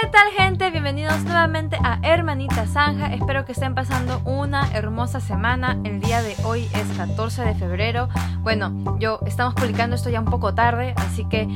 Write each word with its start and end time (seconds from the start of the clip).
¿Qué 0.00 0.06
tal 0.06 0.30
gente? 0.30 0.70
Bienvenidos 0.70 1.24
nuevamente 1.24 1.76
a 1.84 1.98
Hermanita 2.02 2.66
Zanja. 2.66 3.12
Espero 3.12 3.44
que 3.44 3.52
estén 3.52 3.74
pasando 3.74 4.22
una 4.24 4.66
hermosa 4.72 5.20
semana. 5.20 5.78
El 5.84 6.00
día 6.00 6.22
de 6.22 6.34
hoy 6.44 6.70
es 6.72 6.96
14 6.96 7.42
de 7.44 7.54
febrero. 7.54 8.08
Bueno, 8.38 8.96
yo 8.98 9.20
estamos 9.26 9.52
publicando 9.52 9.96
esto 9.96 10.08
ya 10.08 10.20
un 10.20 10.30
poco 10.30 10.54
tarde, 10.54 10.94
así 10.96 11.26
que 11.28 11.46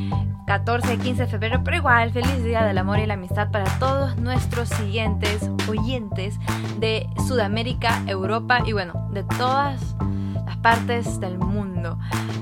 14 0.47 0.93
y 0.93 0.99
15 0.99 1.23
de 1.23 1.29
febrero, 1.29 1.63
pero 1.65 1.79
igual, 1.79 2.13
feliz 2.13 2.45
día 2.45 2.65
del 2.65 2.77
amor 2.77 2.99
y 2.99 3.07
la 3.07 3.15
amistad 3.15 3.51
para 3.51 3.65
todos 3.79 4.17
nuestros 4.19 4.69
siguientes 4.69 5.49
oyentes 5.67 6.39
de 6.79 7.09
Sudamérica, 7.27 8.03
Europa 8.07 8.59
y 8.67 8.73
bueno, 8.73 9.09
de 9.11 9.25
todas 9.25 9.97
las 10.45 10.57
partes 10.59 11.19
del 11.19 11.39
mundo. 11.39 11.99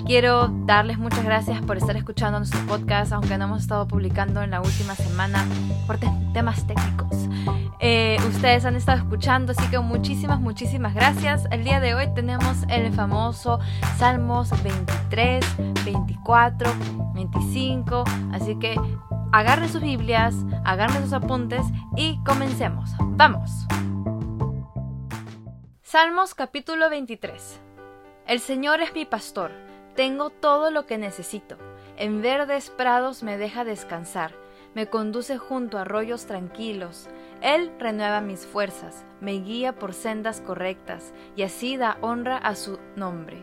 Quiero 0.06 0.48
darles 0.66 0.98
muchas 0.98 1.24
gracias 1.24 1.62
por 1.62 1.76
estar 1.76 1.96
escuchando 1.96 2.38
nuestro 2.38 2.60
podcast, 2.66 3.12
aunque 3.12 3.38
no 3.38 3.44
hemos 3.44 3.62
estado 3.62 3.86
publicando 3.86 4.42
en 4.42 4.50
la 4.50 4.60
última 4.60 4.96
semana 4.96 5.44
por 5.86 5.98
temas 6.32 6.66
técnicos. 6.66 7.28
Eh, 7.78 8.16
ustedes 8.28 8.64
han 8.64 8.74
estado 8.74 8.98
escuchando, 8.98 9.52
así 9.52 9.68
que 9.70 9.78
muchísimas, 9.78 10.40
muchísimas 10.40 10.94
gracias. 10.94 11.46
El 11.50 11.62
día 11.64 11.78
de 11.80 11.94
hoy 11.94 12.08
tenemos 12.14 12.58
el 12.68 12.92
famoso 12.92 13.60
Salmos 13.96 14.50
23, 14.62 15.44
24, 15.84 16.70
25, 17.14 18.04
así 18.32 18.58
que 18.58 18.80
agarren 19.32 19.68
sus 19.68 19.82
Biblias, 19.82 20.34
agarren 20.64 21.04
sus 21.04 21.12
apuntes 21.12 21.62
y 21.96 22.18
comencemos. 22.24 22.90
¡Vamos! 23.00 23.50
Salmos 25.82 26.34
capítulo 26.34 26.90
23. 26.90 27.60
El 28.26 28.40
Señor 28.40 28.80
es 28.80 28.94
mi 28.94 29.04
pastor, 29.04 29.50
tengo 29.94 30.30
todo 30.30 30.70
lo 30.70 30.86
que 30.86 30.98
necesito. 30.98 31.56
En 31.96 32.22
verdes 32.22 32.70
prados 32.70 33.22
me 33.22 33.36
deja 33.36 33.64
descansar, 33.64 34.32
me 34.74 34.86
conduce 34.86 35.38
junto 35.38 35.76
a 35.76 35.82
arroyos 35.82 36.26
tranquilos. 36.26 37.08
Él 37.40 37.72
renueva 37.78 38.20
mis 38.20 38.46
fuerzas, 38.46 39.04
me 39.20 39.32
guía 39.32 39.74
por 39.74 39.92
sendas 39.92 40.40
correctas, 40.40 41.12
y 41.36 41.42
así 41.42 41.76
da 41.76 41.98
honra 42.00 42.38
a 42.38 42.54
su 42.54 42.78
nombre. 42.96 43.42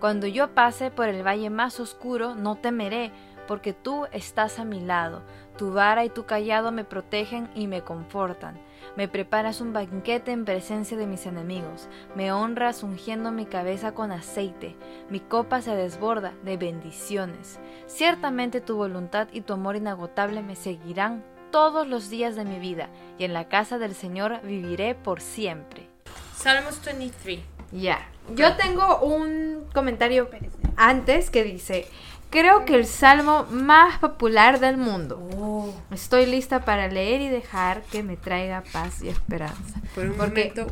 Cuando 0.00 0.26
yo 0.26 0.54
pase 0.54 0.90
por 0.90 1.08
el 1.08 1.26
valle 1.26 1.50
más 1.50 1.80
oscuro, 1.80 2.34
no 2.34 2.56
temeré, 2.56 3.12
porque 3.46 3.72
tú 3.72 4.06
estás 4.12 4.58
a 4.58 4.64
mi 4.64 4.80
lado, 4.80 5.22
tu 5.56 5.72
vara 5.72 6.04
y 6.04 6.10
tu 6.10 6.26
callado 6.26 6.70
me 6.70 6.84
protegen 6.84 7.50
y 7.54 7.66
me 7.66 7.82
confortan. 7.82 8.60
Me 8.96 9.08
preparas 9.08 9.60
un 9.60 9.72
banquete 9.72 10.32
en 10.32 10.44
presencia 10.44 10.96
de 10.96 11.06
mis 11.06 11.26
enemigos, 11.26 11.88
me 12.14 12.32
honras 12.32 12.82
ungiendo 12.82 13.30
mi 13.30 13.46
cabeza 13.46 13.92
con 13.92 14.12
aceite, 14.12 14.76
mi 15.10 15.20
copa 15.20 15.62
se 15.62 15.74
desborda 15.74 16.34
de 16.44 16.56
bendiciones. 16.56 17.60
Ciertamente 17.86 18.60
tu 18.60 18.76
voluntad 18.76 19.28
y 19.32 19.42
tu 19.42 19.52
amor 19.52 19.76
inagotable 19.76 20.42
me 20.42 20.56
seguirán 20.56 21.24
todos 21.50 21.86
los 21.86 22.10
días 22.10 22.36
de 22.36 22.44
mi 22.44 22.58
vida, 22.58 22.88
y 23.18 23.24
en 23.24 23.32
la 23.32 23.48
casa 23.48 23.78
del 23.78 23.94
Señor 23.94 24.40
viviré 24.42 24.94
por 24.94 25.20
siempre. 25.20 25.88
Salmos 26.36 26.84
23. 26.84 27.40
Ya. 27.72 28.08
Yo 28.34 28.56
tengo 28.56 29.00
un 29.00 29.66
comentario 29.72 30.28
antes 30.76 31.30
que 31.30 31.44
dice, 31.44 31.86
Creo 32.30 32.64
que 32.66 32.74
el 32.74 32.84
salmo 32.86 33.46
más 33.50 33.98
popular 33.98 34.60
del 34.60 34.76
mundo. 34.76 35.18
Oh. 35.38 35.74
Estoy 35.90 36.26
lista 36.26 36.64
para 36.64 36.88
leer 36.88 37.22
y 37.22 37.28
dejar 37.28 37.82
que 37.84 38.02
me 38.02 38.16
traiga 38.18 38.62
paz 38.72 39.02
y 39.02 39.08
esperanza. 39.08 39.80
Por 39.94 40.04
un 40.04 40.12
Porque- 40.14 40.52
momento 40.52 40.66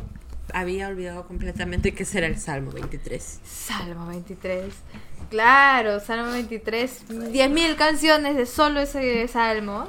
había 0.53 0.87
olvidado 0.87 1.25
completamente 1.27 1.93
que 1.93 2.05
será 2.05 2.27
el 2.27 2.37
Salmo 2.39 2.71
23. 2.71 3.39
Salmo 3.43 4.05
23. 4.07 4.73
Claro, 5.31 5.99
Salmo 5.99 6.31
23. 6.31 7.05
10.000 7.09 7.75
canciones 7.75 8.37
de 8.37 8.45
solo 8.45 8.79
ese 8.79 9.27
salmo. 9.27 9.87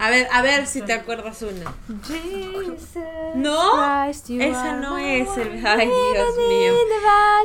A 0.00 0.08
ver, 0.10 0.26
a 0.32 0.40
ver 0.42 0.66
si 0.66 0.80
te 0.82 0.92
acuerdas 0.94 1.42
una. 1.42 1.74
Jesus 2.06 2.96
¿No? 3.34 3.72
Christ, 4.06 4.28
you 4.30 4.40
Esa 4.40 4.70
are 4.72 4.80
no 4.80 4.96
es 4.96 5.28
el- 5.36 5.66
ay, 5.66 5.86
Dios 5.88 6.36
mío. 6.48 6.72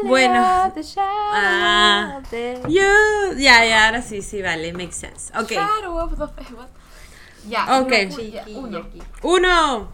Bueno. 0.06 0.36
Ah. 0.38 2.20
of 2.22 2.30
the- 2.30 2.62
Yo, 2.70 3.34
ya, 3.38 3.66
ya, 3.66 3.86
ahora 3.88 4.02
sí, 4.02 4.22
sí, 4.22 4.42
vale, 4.42 4.72
makes 4.74 4.94
sense. 4.94 5.32
Ok. 5.38 5.52
Ya, 7.48 7.80
Ok. 7.82 7.92
ya, 8.32 8.46
uno. 8.56 8.86
Uno. 9.22 9.92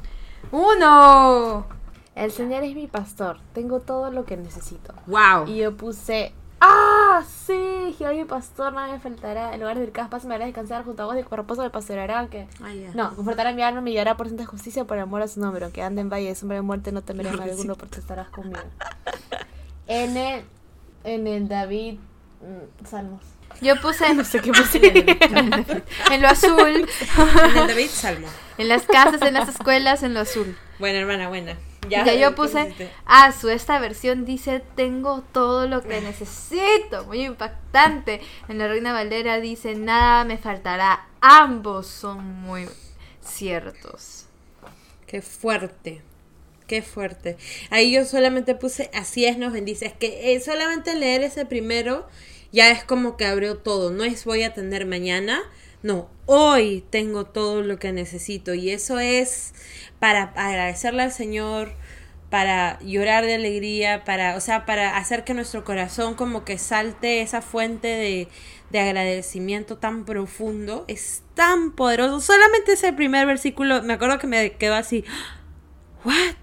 Uno. 0.52 1.68
El 2.14 2.32
Señor 2.32 2.64
es 2.64 2.76
mi 2.76 2.88
pastor, 2.88 3.40
tengo 3.54 3.80
todo 3.80 4.12
lo 4.12 4.26
que 4.26 4.38
necesito. 4.38 4.94
Wow. 5.08 5.48
Y 5.48 5.58
yo 5.58 5.76
puse, 5.76 6.34
¡ah! 6.62 7.24
Sí, 7.46 7.96
Jehová 7.98 8.14
mi 8.14 8.26
pastor, 8.26 8.72
nada 8.74 8.94
me 8.94 9.00
faltará. 9.00 9.54
En 9.54 9.60
lugar 9.60 9.78
del 9.78 9.92
capas 9.92 10.26
me 10.26 10.36
hará 10.36 10.46
descansar 10.46 10.84
junto 10.86 11.04
a 11.04 11.06
vos, 11.06 11.16
de 11.16 11.24
reposo 11.24 11.62
me 11.64 11.70
pastoreará. 11.70 12.28
Que... 12.28 12.48
Ay, 12.64 12.82
ya. 12.82 12.92
No, 12.94 13.16
confortará 13.16 13.52
mi 13.52 13.62
alma, 13.62 13.82
me 13.82 13.92
guiará 13.92 14.16
por 14.16 14.28
santa 14.28 14.46
justicia, 14.46 14.86
por 14.86 14.98
amor 15.00 15.22
a 15.22 15.28
su 15.28 15.40
nombre. 15.40 15.66
Aunque 15.66 15.82
ande 15.84 16.02
en 16.02 16.10
valle 16.10 16.28
de 16.28 16.36
sombra 16.36 16.56
de 16.56 16.62
muerte, 16.62 16.92
no 16.92 17.02
temeré 17.02 17.32
mal 17.32 17.50
alguno, 17.50 17.76
porque 17.76 18.00
estarás 18.00 18.30
conmigo. 18.30 18.62
En 19.88 20.16
el, 20.16 20.44
en 21.04 21.28
el 21.28 21.48
David, 21.48 21.96
mm, 22.42 22.86
Salmos. 22.86 23.22
Yo 23.62 23.76
puse 23.82 24.14
No 24.14 24.24
sé 24.24 24.40
qué 24.40 24.52
puse. 24.52 24.80
en 26.12 26.22
lo 26.22 26.28
azul, 26.30 26.88
En 27.18 27.58
el 27.58 27.68
David 27.68 27.90
Salmo. 27.90 28.28
en 28.58 28.68
las 28.70 28.84
casas, 28.84 29.22
en 29.22 29.34
las 29.34 29.50
escuelas, 29.50 30.04
en 30.04 30.14
lo 30.14 30.22
azul. 30.22 30.56
Buena, 30.80 31.00
hermana, 31.00 31.28
buena. 31.28 31.58
Ya, 31.92 32.06
Ya, 32.06 32.16
yo 32.16 32.30
¿qué 32.30 32.36
puse, 32.36 32.92
ah, 33.06 33.32
su 33.34 33.50
esta 33.50 33.80
versión 33.80 34.26
dice, 34.26 34.64
tengo 34.76 35.24
todo 35.34 35.68
lo 35.68 35.82
que 35.82 36.00
necesito, 36.02 37.06
muy 37.06 37.26
impactante. 37.26 38.22
En 38.48 38.58
la 38.58 38.68
Reina 38.68 38.94
Valera 38.94 39.40
dice, 39.40 39.76
nada 39.76 40.24
me 40.24 40.38
faltará. 40.38 41.08
Ambos 41.20 41.88
son 41.88 42.24
muy 42.24 42.68
ciertos. 43.22 44.26
Qué 45.06 45.22
fuerte. 45.22 46.02
Qué 46.68 46.82
fuerte. 46.82 47.36
Ahí 47.70 47.92
yo 47.92 48.06
solamente 48.06 48.56
puse 48.56 48.90
así 48.94 49.26
es, 49.26 49.38
nos 49.38 49.52
bendice. 49.52 49.88
Es 49.88 49.94
que 49.94 50.34
eh, 50.34 50.40
solamente 50.40 50.96
leer 50.96 51.22
ese 51.22 51.46
primero 51.46 52.08
ya 52.54 52.72
es 52.72 52.86
como 52.86 53.18
que 53.18 53.26
abrió 53.26 53.58
todo. 53.58 53.92
No 53.92 54.06
es 54.06 54.24
voy 54.24 54.44
a 54.44 54.54
tener 54.54 54.86
mañana. 54.86 55.42
No, 55.84 56.10
hoy 56.26 56.84
tengo 56.90 57.26
todo 57.26 57.62
lo 57.62 57.80
que 57.80 57.92
necesito. 57.92 58.54
Y 58.54 58.70
eso 58.70 59.00
es 59.00 59.54
para 60.00 60.24
agradecerle 60.36 61.04
al 61.04 61.12
Señor, 61.12 61.74
para 62.30 62.80
llorar 62.80 63.26
de 63.26 63.36
alegría, 63.36 64.04
para, 64.04 64.36
o 64.38 64.40
sea, 64.42 64.66
para 64.66 64.98
hacer 64.98 65.24
que 65.24 65.34
nuestro 65.34 65.64
corazón 65.64 66.16
como 66.16 66.46
que 66.46 66.58
salte 66.58 67.22
esa 67.22 67.42
fuente 67.42 67.88
de, 67.88 68.28
de 68.70 68.80
agradecimiento 68.80 69.78
tan 69.78 70.06
profundo. 70.06 70.86
Es 70.88 71.24
tan 71.34 71.72
poderoso. 71.72 72.22
Solamente 72.22 72.74
ese 72.74 72.94
primer 72.94 73.26
versículo, 73.28 73.84
me 73.84 73.94
acuerdo 73.94 74.20
que 74.20 74.28
me 74.28 74.54
quedó 74.54 74.76
así. 74.76 75.04
¿What? 76.06 76.36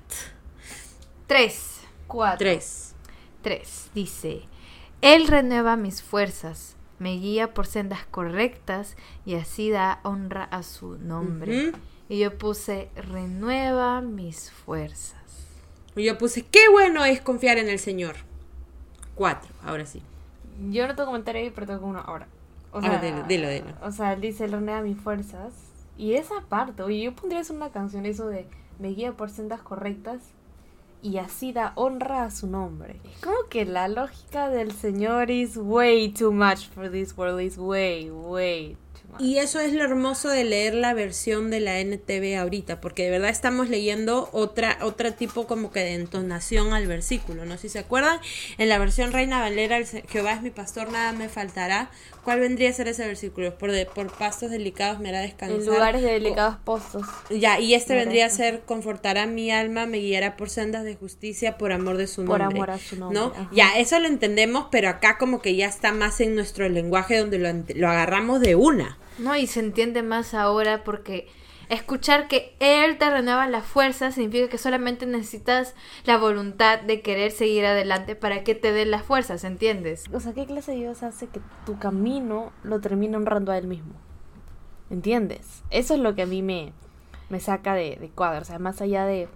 Tres. 1.27 1.81
Cuatro. 2.07 2.39
Tres. 2.39 2.95
Tres. 3.43 3.91
Dice, 3.95 4.43
Él 5.01 5.27
renueva 5.27 5.77
mis 5.77 6.03
fuerzas, 6.03 6.77
me 6.99 7.13
guía 7.17 7.55
por 7.55 7.67
sendas 7.67 8.05
correctas 8.07 8.97
y 9.25 9.35
así 9.35 9.71
da 9.71 10.01
honra 10.03 10.45
a 10.45 10.63
su 10.63 10.99
nombre. 10.99 11.73
Y 12.09 12.19
yo 12.19 12.37
puse, 12.39 12.89
renueva 12.97 14.01
mis 14.01 14.51
fuerzas. 14.51 15.19
Y 15.95 16.05
yo 16.05 16.17
puse, 16.17 16.43
qué 16.43 16.69
bueno 16.71 17.05
es 17.05 17.21
confiar 17.21 17.59
en 17.59 17.69
el 17.69 17.79
Señor. 17.79 18.17
Cuatro, 19.15 19.51
ahora 19.65 19.85
sí. 19.85 20.03
Yo 20.71 20.87
no 20.87 20.95
tengo 20.95 21.07
comentario 21.07 21.43
ahí, 21.43 21.51
pero 21.51 21.67
tengo 21.67 21.87
uno 21.87 22.01
ahora. 22.01 22.29
O 22.73 22.81
Ah, 22.83 22.99
dilo, 22.99 23.23
dilo, 23.25 23.49
dilo. 23.49 23.75
O 23.83 23.91
sea, 23.91 24.13
él 24.13 24.21
dice, 24.21 24.47
renueva 24.47 24.83
mis 24.83 24.99
fuerzas. 24.99 25.53
Y 25.97 26.15
esa 26.15 26.41
parte, 26.49 26.83
oye, 26.83 27.01
yo 27.01 27.15
pondría 27.15 27.41
eso 27.41 27.53
en 27.53 27.59
una 27.59 27.71
canción, 27.71 28.07
eso 28.07 28.29
de 28.29 28.47
me 28.79 28.89
guía 28.89 29.13
por 29.13 29.31
sendas 29.31 29.61
correctas 29.61 30.21
y 31.03 31.19
así 31.19 31.53
da 31.53 31.73
honra 31.77 32.25
a 32.25 32.31
su 32.31 32.47
nombre. 32.47 33.01
Es 33.05 33.21
como 33.21 33.49
que 33.49 33.65
la 33.65 33.89
lógica 33.89 34.49
del 34.49 34.73
Señor 34.73 35.31
is 35.31 35.57
way 35.57 36.09
too 36.09 36.33
much 36.33 36.69
for 36.69 36.91
this 36.91 37.17
world, 37.17 37.41
is 37.41 37.57
way, 37.59 38.11
way. 38.11 38.77
Y 39.19 39.39
eso 39.39 39.59
es 39.59 39.73
lo 39.73 39.83
hermoso 39.85 40.29
de 40.29 40.45
leer 40.45 40.75
la 40.75 40.95
versión 40.95 41.51
de 41.51 41.61
la 41.61 41.81
NTV 41.81 42.39
ahorita, 42.39 42.81
porque 42.81 43.05
de 43.05 43.11
verdad 43.11 43.31
estamos 43.31 43.69
leyendo 43.69 44.29
otra, 44.33 44.79
otra 44.83 45.13
tipo 45.13 45.47
como 45.47 45.73
que 45.73 45.81
de 45.81 45.95
entonación 45.95 46.73
al 46.73 46.87
versículo, 46.87 47.45
¿no? 47.45 47.59
Si 47.59 47.69
se 47.69 47.79
acuerdan, 47.81 48.21
en 48.59 48.69
la 48.69 48.79
versión 48.79 49.13
Reina 49.13 49.41
Valera, 49.41 49.79
Jehová 50.09 50.35
es 50.35 50.43
mi 50.43 50.51
pastor, 50.51 50.93
nada 50.93 51.13
me 51.13 51.29
faltará. 51.29 51.91
¿Cuál 52.23 52.41
vendría 52.41 52.69
a 52.69 52.73
ser 52.75 52.89
ese 52.89 53.07
versículo? 53.07 53.57
Por, 53.57 53.73
de, 53.73 53.87
por 53.87 54.13
pastos 54.13 54.51
delicados 54.51 55.01
me 55.01 55.09
hará 55.09 55.21
descansar. 55.21 55.59
en 55.61 55.67
lugares 55.67 56.03
de 56.03 56.13
delicados 56.13 56.57
postos. 56.63 57.07
Ya, 57.31 57.59
y 57.59 57.73
este 57.75 57.95
vendría 57.95 58.27
a 58.27 58.31
ser, 58.31 58.61
confortará 58.67 59.27
mi 59.27 59.51
alma, 59.51 59.87
me 59.87 59.99
guiará 59.99 60.37
por 60.37 60.51
sendas 60.51 60.85
de 60.85 60.95
justicia 60.95 61.57
por 61.57 61.73
amor 61.73 61.97
de 61.97 62.07
su 62.07 62.25
Por 62.27 62.41
nombre. 62.41 62.59
amor 62.59 62.71
a 62.73 62.79
su 62.79 62.97
nombre, 62.97 63.19
¿No? 63.19 63.27
ajá. 63.35 63.49
Ya, 63.53 63.79
eso 63.79 63.99
lo 63.99 64.07
entendemos, 64.09 64.67
pero 64.71 64.91
acá 64.91 65.17
como 65.17 65.41
que 65.41 65.57
ya 65.57 65.67
está 65.67 65.93
más 65.93 66.21
en 66.21 66.35
nuestro 66.35 66.69
lenguaje 66.69 67.17
donde 67.17 67.39
lo, 67.39 67.49
lo 67.75 67.89
agarramos 67.89 68.41
de 68.41 68.55
una. 68.55 68.98
No, 69.19 69.37
y 69.37 69.47
se 69.47 69.61
entiende 69.61 70.03
más 70.03 70.35
ahora 70.35 70.85
porque 70.85 71.29
escuchar 71.69 72.29
que 72.29 72.55
Él 72.61 72.99
te 72.99 73.11
renueva 73.11 73.47
la 73.47 73.63
fuerza 73.63 74.11
significa 74.13 74.49
que 74.49 74.59
solamente 74.59 75.07
necesitas 75.07 75.75
la 76.05 76.17
voluntad 76.17 76.81
de 76.81 77.03
querer 77.03 77.31
seguir 77.31 77.67
adelante 77.67 78.17
para 78.17 78.45
que 78.45 78.55
te 78.55 78.73
dé 78.73 78.87
las 78.87 79.03
fuerzas, 79.03 79.45
¿entiendes? 79.45 80.05
O 80.13 80.21
sea, 80.21 80.33
¿qué 80.33 80.47
clase 80.47 80.73
de 80.73 80.79
Dios 80.79 81.03
hace 81.03 81.27
que 81.27 81.41
tu 81.67 81.79
camino 81.79 82.53
lo 82.63 82.81
termine 82.81 83.17
honrando 83.17 83.53
a 83.53 83.59
él 83.59 83.67
mismo? 83.67 83.95
¿Entiendes? 84.91 85.63
Eso 85.71 85.95
es 85.95 86.01
lo 86.01 86.15
que 86.15 86.23
a 86.23 86.27
mí 86.27 86.43
me, 86.43 86.73
me 87.29 87.41
saca 87.41 87.75
de, 87.75 87.97
de 87.97 88.09
cuadro. 88.09 88.43
O 88.43 88.45
sea, 88.45 88.59
más 88.59 88.81
allá 88.81 89.05
de, 89.05 89.29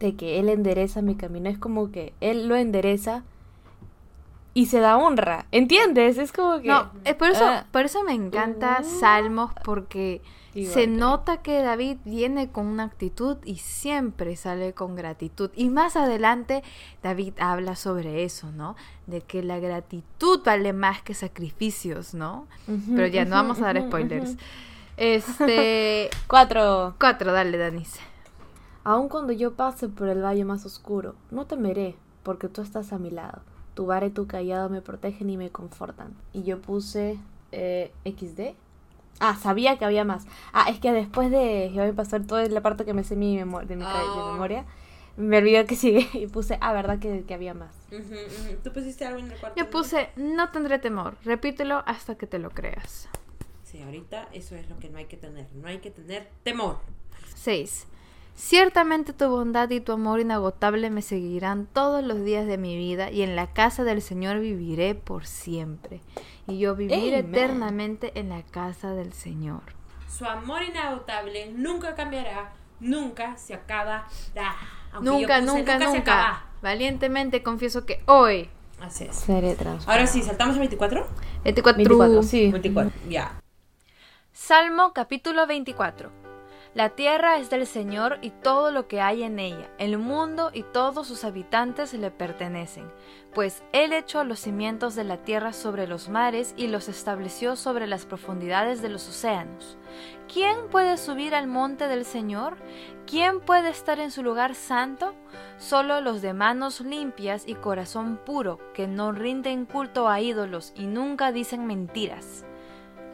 de 0.00 0.16
que 0.16 0.38
él 0.38 0.48
endereza 0.48 1.02
mi 1.02 1.16
camino, 1.16 1.50
es 1.50 1.58
como 1.58 1.90
que 1.90 2.14
él 2.20 2.48
lo 2.48 2.56
endereza 2.56 3.24
y 4.54 4.66
se 4.66 4.80
da 4.80 4.96
honra. 4.98 5.46
¿Entiendes? 5.52 6.18
Es 6.18 6.32
como 6.32 6.60
que. 6.60 6.68
No, 6.68 6.90
es 7.04 7.14
por 7.14 7.28
eso, 7.30 7.44
ah, 7.44 7.66
por 7.70 7.84
eso 7.84 8.02
me 8.04 8.12
encanta 8.12 8.78
Uh. 8.82 9.00
Salmos, 9.00 9.50
porque 9.64 10.20
Igual 10.54 10.74
se 10.74 10.80
que- 10.82 10.86
nota 10.88 11.36
que 11.38 11.62
David 11.62 11.96
viene 12.04 12.50
con 12.50 12.66
una 12.66 12.84
actitud 12.84 13.38
y 13.44 13.56
siempre 13.56 14.36
sale 14.36 14.74
con 14.74 14.94
gratitud. 14.94 15.50
Y 15.56 15.70
más 15.70 15.96
adelante 15.96 16.62
David 17.02 17.32
habla 17.40 17.74
sobre 17.76 18.24
eso, 18.24 18.50
¿no? 18.52 18.76
De 19.06 19.22
que 19.22 19.42
la 19.42 19.58
gratitud 19.58 20.42
vale 20.44 20.72
más 20.74 21.00
que 21.02 21.14
sacrificios, 21.14 22.12
¿no? 22.12 22.46
Pero 22.94 23.06
ya 23.06 23.24
no 23.24 23.36
vamos 23.36 23.60
a 23.60 23.72
dar 23.72 23.80
spoilers. 23.80 24.36
Este. 24.98 26.10
Cuatro. 26.28 26.94
Cuatro, 27.00 27.32
dale, 27.32 27.56
Danis. 27.56 27.98
Aun 28.84 29.08
cuando 29.08 29.32
yo 29.32 29.54
pase 29.54 29.88
por 29.88 30.08
el 30.08 30.22
valle 30.22 30.44
más 30.44 30.66
oscuro, 30.66 31.14
no 31.30 31.46
temeré, 31.46 31.96
porque 32.22 32.48
tú 32.48 32.60
estás 32.62 32.92
a 32.92 32.98
mi 32.98 33.10
lado. 33.10 33.40
Tu 33.74 33.86
vara 33.86 34.06
y 34.06 34.10
tu 34.10 34.26
callado 34.26 34.68
me 34.68 34.82
protegen 34.82 35.30
y 35.30 35.36
me 35.36 35.50
confortan. 35.50 36.14
Y 36.32 36.42
yo 36.42 36.60
puse 36.60 37.18
eh, 37.52 37.92
XD. 38.04 38.54
Ah, 39.20 39.36
sabía 39.36 39.78
que 39.78 39.84
había 39.84 40.04
más. 40.04 40.26
Ah, 40.52 40.66
es 40.68 40.78
que 40.80 40.92
después 40.92 41.30
de 41.30 41.70
Jehová 41.72 41.86
mi 41.86 41.92
pastor, 41.92 42.26
toda 42.26 42.46
la 42.48 42.60
parte 42.60 42.84
que 42.84 42.92
me 42.94 43.04
sé 43.04 43.16
mi 43.16 43.36
de 43.38 43.44
mi 43.44 43.56
de 43.64 43.84
Oh. 43.84 44.32
memoria, 44.32 44.64
me 45.16 45.38
olvidó 45.38 45.64
que 45.66 45.76
sigue 45.76 46.08
y 46.18 46.26
puse, 46.26 46.58
ah, 46.60 46.72
verdad 46.72 46.98
que, 46.98 47.22
que 47.24 47.34
había 47.34 47.54
más. 47.54 47.74
¿Tú 48.64 48.72
pusiste 48.72 49.04
algo 49.06 49.20
en 49.20 49.30
el 49.30 49.38
cuarto? 49.38 49.58
Yo 49.58 49.70
puse, 49.70 50.10
no 50.16 50.50
tendré 50.50 50.78
temor. 50.78 51.16
Repítelo 51.24 51.82
hasta 51.86 52.16
que 52.16 52.26
te 52.26 52.38
lo 52.38 52.50
creas. 52.50 53.08
Sí, 53.62 53.80
ahorita 53.80 54.28
eso 54.32 54.54
es 54.56 54.68
lo 54.68 54.78
que 54.78 54.90
no 54.90 54.98
hay 54.98 55.06
que 55.06 55.16
tener. 55.16 55.46
No 55.54 55.68
hay 55.68 55.78
que 55.78 55.90
tener 55.90 56.28
temor. 56.42 56.78
6. 57.34 57.86
Ciertamente 58.34 59.12
tu 59.12 59.28
bondad 59.28 59.68
y 59.70 59.80
tu 59.80 59.92
amor 59.92 60.20
inagotable 60.20 60.90
me 60.90 61.02
seguirán 61.02 61.66
todos 61.66 62.02
los 62.02 62.24
días 62.24 62.46
de 62.46 62.58
mi 62.58 62.76
vida 62.76 63.10
y 63.10 63.22
en 63.22 63.36
la 63.36 63.52
casa 63.52 63.84
del 63.84 64.02
Señor 64.02 64.40
viviré 64.40 64.94
por 64.94 65.26
siempre. 65.26 66.00
Y 66.46 66.58
yo 66.58 66.74
viviré 66.74 67.18
Amen. 67.18 67.34
eternamente 67.34 68.18
en 68.18 68.30
la 68.30 68.42
casa 68.42 68.92
del 68.92 69.12
Señor. 69.12 69.62
Su 70.08 70.24
amor 70.24 70.62
inagotable 70.62 71.52
nunca 71.52 71.94
cambiará, 71.94 72.52
nunca 72.80 73.36
se 73.36 73.54
acabará. 73.54 74.06
Nunca, 75.00 75.40
puse, 75.40 75.46
nunca, 75.46 75.78
se 75.78 75.84
nunca. 75.84 75.98
acaba. 76.00 76.44
Valientemente 76.62 77.42
confieso 77.42 77.86
que 77.86 78.02
hoy, 78.06 78.48
Así 78.80 79.04
es. 79.04 79.14
Seré 79.14 79.54
transformado. 79.54 79.92
Ahora 79.92 80.06
sí, 80.08 80.22
saltamos 80.22 80.56
a 80.56 80.58
24. 80.58 81.06
24, 81.44 81.76
24, 81.76 82.22
sí. 82.24 82.50
24. 82.50 82.92
Ya. 83.08 83.40
Salmo 84.32 84.92
capítulo 84.92 85.46
24. 85.46 86.21
La 86.74 86.88
tierra 86.88 87.36
es 87.36 87.50
del 87.50 87.66
Señor 87.66 88.16
y 88.22 88.30
todo 88.30 88.70
lo 88.70 88.88
que 88.88 89.02
hay 89.02 89.24
en 89.24 89.38
ella, 89.38 89.68
el 89.76 89.98
mundo 89.98 90.50
y 90.54 90.62
todos 90.62 91.06
sus 91.06 91.22
habitantes 91.22 91.92
le 91.92 92.10
pertenecen, 92.10 92.90
pues 93.34 93.62
Él 93.72 93.92
echó 93.92 94.24
los 94.24 94.40
cimientos 94.40 94.94
de 94.94 95.04
la 95.04 95.18
tierra 95.18 95.52
sobre 95.52 95.86
los 95.86 96.08
mares 96.08 96.54
y 96.56 96.68
los 96.68 96.88
estableció 96.88 97.56
sobre 97.56 97.86
las 97.86 98.06
profundidades 98.06 98.80
de 98.80 98.88
los 98.88 99.06
océanos. 99.06 99.76
¿Quién 100.32 100.70
puede 100.70 100.96
subir 100.96 101.34
al 101.34 101.46
monte 101.46 101.88
del 101.88 102.06
Señor? 102.06 102.56
¿Quién 103.06 103.40
puede 103.40 103.68
estar 103.68 104.00
en 104.00 104.10
su 104.10 104.22
lugar 104.22 104.54
santo? 104.54 105.12
Solo 105.58 106.00
los 106.00 106.22
de 106.22 106.32
manos 106.32 106.80
limpias 106.80 107.42
y 107.46 107.54
corazón 107.54 108.18
puro, 108.24 108.58
que 108.72 108.86
no 108.86 109.12
rinden 109.12 109.66
culto 109.66 110.08
a 110.08 110.22
ídolos 110.22 110.72
y 110.74 110.86
nunca 110.86 111.32
dicen 111.32 111.66
mentiras. 111.66 112.46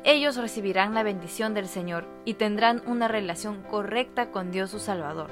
Ellos 0.04 0.36
recibirán 0.36 0.94
la 0.94 1.02
bendición 1.02 1.54
del 1.54 1.68
Señor 1.68 2.06
y 2.24 2.34
tendrán 2.34 2.82
una 2.86 3.08
relación 3.08 3.62
correcta 3.62 4.30
con 4.30 4.50
Dios 4.50 4.70
su 4.70 4.78
Salvador. 4.78 5.30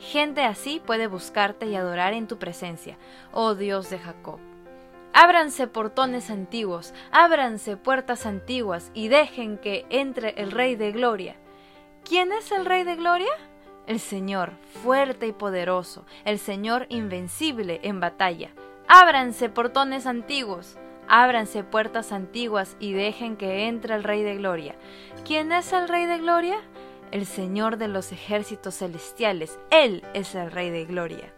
Gente 0.00 0.44
así 0.44 0.80
puede 0.84 1.06
buscarte 1.06 1.66
y 1.66 1.74
adorar 1.74 2.12
en 2.12 2.26
tu 2.26 2.38
presencia, 2.38 2.98
oh 3.32 3.54
Dios 3.54 3.90
de 3.90 3.98
Jacob. 3.98 4.38
Ábranse 5.12 5.66
portones 5.66 6.30
antiguos, 6.30 6.92
ábranse 7.10 7.76
puertas 7.76 8.26
antiguas 8.26 8.90
y 8.94 9.08
dejen 9.08 9.58
que 9.58 9.86
entre 9.90 10.30
el 10.40 10.52
Rey 10.52 10.76
de 10.76 10.92
Gloria. 10.92 11.36
¿Quién 12.04 12.32
es 12.32 12.52
el 12.52 12.66
Rey 12.66 12.84
de 12.84 12.96
Gloria? 12.96 13.32
El 13.86 14.00
Señor, 14.00 14.52
fuerte 14.82 15.26
y 15.26 15.32
poderoso, 15.32 16.04
el 16.24 16.38
Señor 16.38 16.86
invencible 16.88 17.80
en 17.82 18.00
batalla. 18.00 18.50
Ábranse 18.86 19.48
portones 19.48 20.06
antiguos, 20.06 20.78
ábranse 21.08 21.64
puertas 21.64 22.12
antiguas 22.12 22.76
y 22.80 22.92
dejen 22.92 23.36
que 23.36 23.66
entre 23.66 23.94
el 23.94 24.04
Rey 24.04 24.22
de 24.22 24.36
Gloria. 24.36 24.74
¿Quién 25.24 25.52
es 25.52 25.72
el 25.72 25.88
Rey 25.88 26.06
de 26.06 26.18
Gloria? 26.18 26.56
El 27.10 27.26
Señor 27.26 27.78
de 27.78 27.88
los 27.88 28.12
ejércitos 28.12 28.76
celestiales. 28.76 29.58
Él 29.70 30.04
es 30.14 30.34
el 30.34 30.50
Rey 30.50 30.70
de 30.70 30.84
Gloria. 30.84 31.32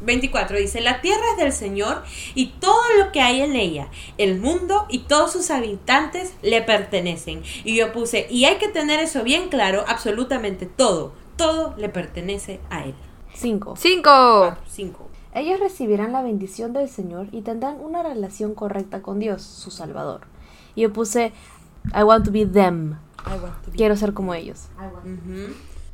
24 0.00 0.58
dice, 0.58 0.80
la 0.80 1.00
tierra 1.00 1.22
es 1.32 1.38
del 1.38 1.52
Señor 1.52 2.02
y 2.34 2.48
todo 2.60 2.82
lo 2.98 3.12
que 3.12 3.20
hay 3.20 3.40
en 3.40 3.56
ella, 3.56 3.88
el 4.18 4.38
mundo 4.38 4.86
y 4.88 5.00
todos 5.00 5.32
sus 5.32 5.50
habitantes 5.50 6.34
le 6.42 6.62
pertenecen. 6.62 7.42
Y 7.64 7.76
yo 7.76 7.92
puse, 7.92 8.26
y 8.30 8.44
hay 8.44 8.56
que 8.56 8.68
tener 8.68 9.00
eso 9.00 9.22
bien 9.22 9.48
claro, 9.48 9.84
absolutamente 9.86 10.66
todo, 10.66 11.14
todo 11.36 11.74
le 11.76 11.88
pertenece 11.88 12.60
a 12.70 12.84
Él. 12.84 12.94
Cinco. 13.34 13.74
¡Cinco! 13.76 14.56
5. 14.66 15.05
Ellos 15.36 15.60
recibirán 15.60 16.12
la 16.12 16.22
bendición 16.22 16.72
del 16.72 16.88
Señor 16.88 17.28
y 17.30 17.42
tendrán 17.42 17.78
una 17.82 18.02
relación 18.02 18.54
correcta 18.54 19.02
con 19.02 19.18
Dios, 19.18 19.42
su 19.42 19.70
Salvador. 19.70 20.22
Y 20.74 20.80
yo 20.80 20.94
puse, 20.94 21.34
I 21.94 22.04
want 22.04 22.24
to 22.24 22.32
be 22.32 22.46
them. 22.46 22.96
Quiero 23.76 23.96
ser 23.96 24.14
como 24.14 24.32
ellos. 24.32 24.68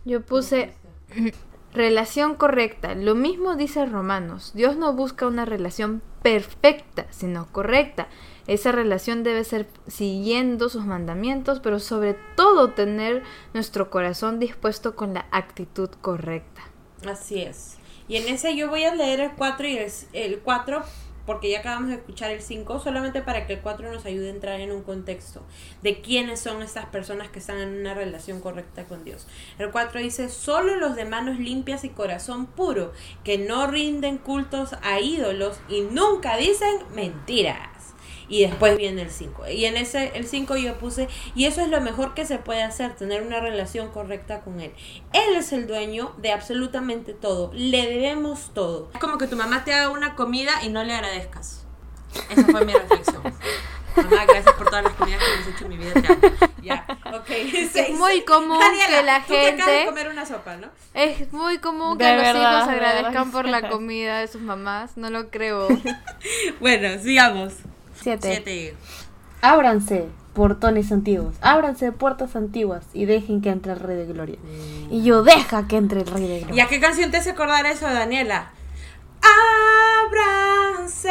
Yo 0.05 0.21
puse 0.25 0.75
relación 1.75 2.37
correcta. 2.37 2.95
Lo 2.95 3.17
mismo 3.17 3.57
dice 3.57 3.85
Romanos. 3.85 4.53
Dios 4.55 4.77
no 4.77 4.93
busca 4.93 5.27
una 5.27 5.45
relación 5.45 6.03
perfecta, 6.23 7.09
sino 7.11 7.49
correcta. 7.51 8.07
Esa 8.47 8.71
relación 8.71 9.25
debe 9.25 9.43
ser 9.43 9.67
siguiendo 9.89 10.69
sus 10.69 10.87
mandamientos, 10.87 11.59
pero 11.59 11.81
sobre 11.81 12.17
todo 12.37 12.75
tener 12.75 13.25
nuestro 13.55 13.91
corazón 13.91 14.39
dispuesto 14.39 14.95
con 14.95 15.15
la 15.15 15.27
actitud 15.33 15.91
correcta. 16.01 16.63
Así 17.05 17.41
es. 17.43 17.82
Y 18.09 18.17
en 18.17 18.29
ese 18.29 18.57
yo 18.57 18.69
voy 18.69 18.85
a 18.85 18.95
leer 18.95 19.21
el 19.21 19.33
4 19.33 19.67
y 19.67 19.79
el, 19.79 19.93
el 20.13 20.39
4 20.41 20.85
porque 21.27 21.51
ya 21.51 21.61
acabamos 21.61 21.91
de 21.91 21.97
escuchar 21.97 22.31
el 22.31 22.43
5, 22.43 22.81
solamente 22.81 23.23
para 23.23 23.47
que 23.47 23.55
el 23.55 23.61
4 23.61 23.93
nos 23.93 24.05
ayude 24.05 24.29
a 24.29 24.31
entrar 24.31 24.61
en 24.61 24.73
un 24.73 24.83
contexto 24.83 25.43
de 25.83 26.01
quiénes 26.01 26.41
son 26.41 26.63
estas 26.63 26.87
personas 26.87 27.29
que 27.29 27.39
están 27.39 27.59
en 27.59 27.81
una 27.81 27.95
relación 27.95 28.41
correcta 28.41 28.85
con 28.85 29.05
Dios. 29.05 29.27
El 29.59 29.71
4 29.71 30.01
dice, 30.01 30.29
solo 30.29 30.77
los 30.77 30.97
de 30.97 31.05
manos 31.05 31.39
limpias 31.39 31.85
y 31.85 31.91
corazón 31.91 32.47
puro, 32.47 32.93
que 33.25 33.39
no 33.39 33.67
rinden 33.67 34.19
cultos 34.19 34.75
a 34.83 35.01
ídolos 35.01 35.61
y 35.69 35.83
nunca 35.83 36.37
dicen 36.37 36.77
mentiras. 36.95 37.69
Y 38.33 38.47
después 38.47 38.79
viene 38.79 39.03
el 39.03 39.11
5. 39.11 39.49
Y 39.49 39.67
en 39.67 39.77
ese, 39.77 40.13
el 40.15 40.27
5 40.27 40.57
yo 40.57 40.79
puse, 40.79 41.07
y 41.35 41.45
eso 41.45 41.61
es 41.61 41.69
lo 41.69 41.83
mejor 41.83 42.15
que 42.15 42.25
se 42.25 42.39
puede 42.39 42.63
hacer, 42.63 42.95
tener 42.95 43.23
una 43.23 43.41
relación 43.41 43.91
correcta 43.91 44.41
con 44.41 44.59
Él. 44.61 44.73
Él 45.13 45.37
es 45.37 45.53
el 45.53 45.67
dueño 45.67 46.15
de 46.17 46.33
absolutamente 46.33 47.13
todo. 47.13 47.51
Le 47.53 47.87
debemos 47.87 48.53
todo. 48.55 48.89
Es 48.95 49.01
como 49.01 49.19
que 49.19 49.27
tu 49.27 49.37
mamá 49.37 49.65
te 49.65 49.75
haga 49.75 49.91
una 49.91 50.15
comida 50.17 50.51
y 50.65 50.71
no 50.71 50.83
le 50.83 50.95
agradezcas. 50.95 51.67
Esa 52.31 52.45
fue 52.45 52.65
mi 52.65 52.73
reflexión. 52.73 53.23
Mamá, 53.95 54.25
gracias 54.25 54.55
por 54.55 54.67
todas 54.71 54.85
las 54.85 54.95
comidas 54.95 55.21
que 55.23 55.29
me 55.37 55.43
has 55.43 55.49
hecho 55.49 55.65
en 55.65 55.69
mi 55.69 55.77
vida. 55.77 55.93
Ya, 56.63 56.87
ok. 57.15 57.29
Es 57.75 57.91
muy 57.91 58.23
común 58.23 58.59
que 58.89 59.03
la 59.03 59.21
tú 59.21 59.35
te 59.35 59.41
acabas 59.49 59.67
de 59.67 59.73
gente- 59.73 59.85
comer 59.85 60.09
una 60.09 60.25
sopa, 60.25 60.57
¿no? 60.57 60.69
Es 60.95 61.31
muy 61.35 61.59
común 61.59 61.99
De 61.99 62.07
que 62.07 62.15
los 62.15 62.23
verdad, 62.23 62.53
hijos 62.55 62.67
de 62.69 62.73
agradezcan 62.73 63.13
verdad. 63.13 63.33
por 63.33 63.45
la 63.47 63.69
comida 63.69 64.21
de 64.21 64.29
sus 64.29 64.41
mamás. 64.41 64.97
No 64.97 65.11
lo 65.11 65.29
creo. 65.29 65.69
Bueno, 66.61 66.99
sigamos. 67.03 67.53
Siete. 68.03 68.29
Siete. 68.45 68.77
Ábranse 69.41 70.09
portones 70.35 70.91
antiguos, 70.93 71.35
ábranse 71.43 71.93
puertas 71.93 72.37
antiguas 72.37 72.87
y 72.95 73.05
dejen 73.05 73.43
que 73.43 73.51
entre 73.51 73.73
el 73.73 73.81
Rey 73.81 73.97
de 73.97 74.07
Gloria. 74.07 74.39
Y 74.91 75.03
yo, 75.03 75.23
deja 75.23 75.67
que 75.69 75.77
entre 75.77 76.01
el 76.01 76.07
Rey 76.07 76.27
de 76.27 76.39
¿Y 76.39 76.41
Gloria. 76.45 76.65
a 76.65 76.69
qué 76.69 76.81
canción 76.81 77.11
te 77.11 77.19
hace 77.19 77.31
acordar 77.31 77.67
eso, 77.67 77.87
Daniela? 77.87 78.51
Ábranse 80.03 81.11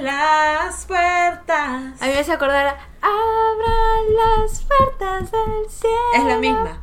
las 0.00 0.84
puertas. 0.86 2.02
A 2.02 2.06
mí 2.06 2.12
me 2.12 2.18
hace 2.18 2.32
acordar 2.32 2.76
Abran 3.00 4.14
las 4.14 4.62
puertas 4.62 5.30
del 5.30 5.70
cielo. 5.70 5.94
Es 6.16 6.24
la 6.24 6.38
misma. 6.38 6.80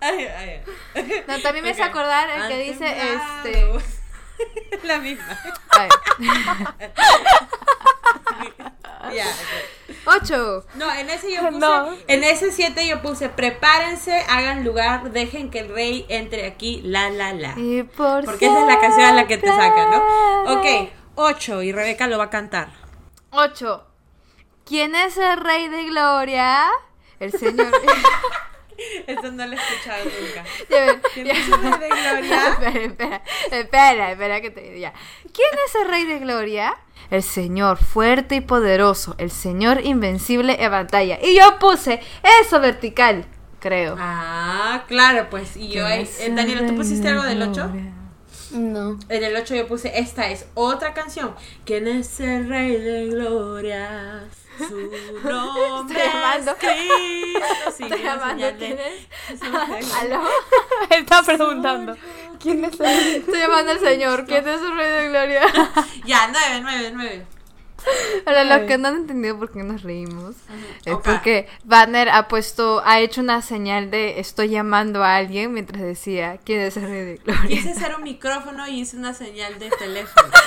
Ay, 0.00 0.24
ay, 0.38 0.62
ay. 0.94 1.24
No, 1.28 1.40
también 1.40 1.64
me 1.64 1.70
hace 1.70 1.82
acordar 1.82 2.28
el 2.30 2.36
que 2.48 2.54
Antes 2.54 2.80
dice 2.80 2.96
este. 3.14 3.93
La 4.84 4.98
misma. 4.98 5.38
Ya. 9.14 9.26
Ocho. 10.06 10.64
No, 10.74 10.92
en 10.92 11.10
ese 11.10 11.30
yo 11.32 11.42
puse, 11.48 11.58
No. 11.58 11.92
en 12.08 12.24
ese 12.24 12.50
7 12.50 12.86
yo 12.88 13.02
puse, 13.02 13.28
prepárense, 13.28 14.24
hagan 14.28 14.64
lugar, 14.64 15.12
dejen 15.12 15.50
que 15.50 15.60
el 15.60 15.68
rey 15.68 16.06
entre 16.08 16.46
aquí, 16.46 16.80
la, 16.82 17.10
la, 17.10 17.32
la. 17.34 17.52
Y 17.56 17.82
por 17.82 18.24
Porque 18.24 18.46
esa 18.46 18.60
es 18.62 18.66
la 18.66 18.80
canción 18.80 19.06
a 19.06 19.12
la 19.12 19.26
que 19.26 19.36
te 19.36 19.46
saca, 19.46 19.90
¿no? 19.90 20.54
Ok, 20.58 20.90
8 21.16 21.62
y 21.62 21.72
Rebeca 21.72 22.06
lo 22.06 22.18
va 22.18 22.24
a 22.24 22.30
cantar. 22.30 22.68
Ocho. 23.30 23.86
¿Quién 24.64 24.94
es 24.94 25.18
el 25.18 25.36
rey 25.38 25.68
de 25.68 25.84
gloria? 25.84 26.66
El 27.20 27.32
Señor. 27.32 27.70
Eso 29.06 29.32
no 29.32 29.46
lo 29.46 29.52
he 29.52 29.56
escuchado 29.56 30.04
nunca. 30.04 30.44
Ya 30.70 30.80
ven, 30.86 31.00
¿Quién 31.14 31.26
ya. 31.26 31.32
es 31.32 31.48
el 31.48 31.62
rey 31.62 31.78
de 31.80 31.88
gloria? 31.88 32.48
espera, 32.48 32.80
espera, 32.80 33.22
espera, 33.50 34.10
espera 34.12 34.40
que 34.40 34.50
te 34.50 34.60
diga. 34.72 34.92
¿Quién 35.32 35.48
es 35.66 35.74
el 35.74 35.88
rey 35.88 36.04
de 36.04 36.18
gloria? 36.18 36.76
El 37.10 37.22
Señor 37.22 37.76
fuerte 37.76 38.36
y 38.36 38.40
poderoso, 38.40 39.14
el 39.18 39.30
Señor 39.30 39.80
invencible 39.84 40.56
en 40.64 40.70
batalla. 40.70 41.18
Y 41.22 41.36
yo 41.36 41.58
puse 41.58 42.00
eso 42.42 42.60
vertical, 42.60 43.26
creo. 43.60 43.94
Ah, 43.98 44.84
claro, 44.88 45.28
pues. 45.30 45.56
Y 45.56 45.68
yo, 45.68 45.86
ahí- 45.86 46.08
eh, 46.20 46.30
Daniela, 46.34 46.66
¿tú 46.66 46.74
pusiste 46.74 47.08
algo 47.08 47.22
del 47.24 47.42
8? 47.42 47.70
No. 48.52 48.98
En 49.08 49.24
el 49.24 49.36
8 49.36 49.54
yo 49.54 49.66
puse, 49.66 49.98
esta 49.98 50.30
es 50.30 50.46
otra 50.54 50.94
canción. 50.94 51.34
¿Quién 51.66 51.88
es 51.88 52.20
el 52.20 52.48
rey 52.48 52.76
de 52.76 53.06
gloria? 53.08 54.24
Su 54.58 54.90
nombre 55.28 56.00
Estoy 56.00 56.12
llamando. 56.12 56.56
es. 58.78 59.92
¿Aló? 59.94 60.22
Está 60.90 61.22
preguntando. 61.22 61.96
¿Quién 62.40 62.64
es 62.64 62.78
el 62.78 62.86
Estoy 62.86 63.38
llamando 63.38 63.72
al 63.72 63.80
Señor. 63.80 64.24
¿Quién 64.26 64.46
es 64.46 64.60
el 64.60 64.76
rey 64.76 64.90
de 64.92 65.08
gloria? 65.08 65.42
Ya, 66.04 66.28
9, 66.28 66.60
9, 66.62 66.90
9. 66.94 67.26
Para 68.24 68.44
los 68.44 68.66
que 68.66 68.78
no 68.78 68.88
han 68.88 68.96
entendido 68.96 69.38
por 69.38 69.52
qué 69.52 69.62
nos 69.62 69.82
reímos, 69.82 70.34
es 70.84 70.96
porque 71.04 71.46
Banner 71.64 72.08
ha 72.08 72.28
puesto, 72.28 72.82
ha 72.84 73.00
hecho 73.00 73.20
una 73.20 73.42
señal 73.42 73.90
de 73.90 74.20
estoy 74.20 74.48
llamando 74.48 75.02
a 75.04 75.16
alguien 75.16 75.52
mientras 75.52 75.82
decía 75.82 76.38
quién 76.44 76.60
es 76.60 76.76
el 76.76 76.84
rey 76.84 77.04
de 77.04 77.16
gloria. 77.16 77.48
Quise 77.48 77.70
hacer 77.70 77.94
un 77.96 78.04
micrófono 78.04 78.66
y 78.68 78.80
hice 78.80 78.96
una 78.96 79.14
señal 79.14 79.58
de 79.58 79.70
teléfono. 79.70 80.28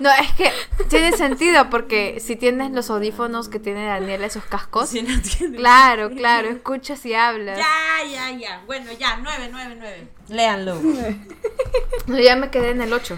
No, 0.00 0.10
es 0.10 0.32
que 0.32 0.50
tiene 0.88 1.16
sentido 1.16 1.70
porque 1.70 2.18
si 2.18 2.34
tienes 2.34 2.72
los 2.72 2.90
audífonos 2.90 3.48
que 3.48 3.60
tiene 3.60 3.86
Daniela, 3.86 4.26
esos 4.26 4.44
cascos, 4.44 4.88
Si 4.88 5.02
no 5.02 5.14
claro, 5.54 6.10
claro, 6.10 6.48
escuchas 6.48 7.06
y 7.06 7.14
hablas. 7.14 7.56
Ya, 7.58 8.04
ya, 8.10 8.36
ya. 8.36 8.62
Bueno, 8.66 8.90
ya, 8.98 9.20
9, 9.22 9.50
9, 9.52 9.76
9. 9.78 10.08
Léanlo. 10.30 10.80
No, 12.08 12.18
ya 12.18 12.34
me 12.34 12.50
quedé 12.50 12.70
en 12.70 12.82
el 12.82 12.92
8. 12.92 13.16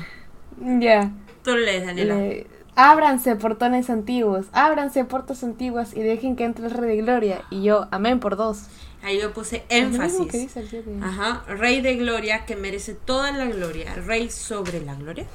Ya. 0.79 1.11
Tú 1.43 1.53
lo 1.53 1.59
lees, 1.59 1.87
Daniela. 1.87 2.15
Le- 2.15 2.47
Ábranse 2.77 3.37
portones 3.37 3.89
antiguos, 3.89 4.47
ábranse 4.53 5.05
puertas 5.05 5.43
antiguas 5.43 5.97
y 5.97 6.03
dejen 6.03 6.37
que 6.37 6.45
entre 6.45 6.67
el 6.67 6.73
Rey 6.73 6.97
de 6.97 7.03
Gloria. 7.03 7.43
Y 7.51 7.63
yo, 7.63 7.89
amén 7.91 8.21
por 8.21 8.37
dos. 8.37 8.67
Ahí 9.03 9.21
yo 9.21 9.33
puse 9.33 9.63
que 9.63 9.79
énfasis. 9.79 10.31
dice 10.31 10.61
el 10.61 10.69
siete. 10.69 10.91
Ajá, 11.03 11.45
rey 11.49 11.81
de 11.81 11.97
gloria 11.97 12.45
que 12.45 12.57
merece 12.57 12.95
toda 12.95 13.33
la 13.33 13.47
gloria, 13.47 13.95
rey 13.95 14.31
sobre 14.31 14.81
la 14.81 14.95
gloria. 14.95 15.27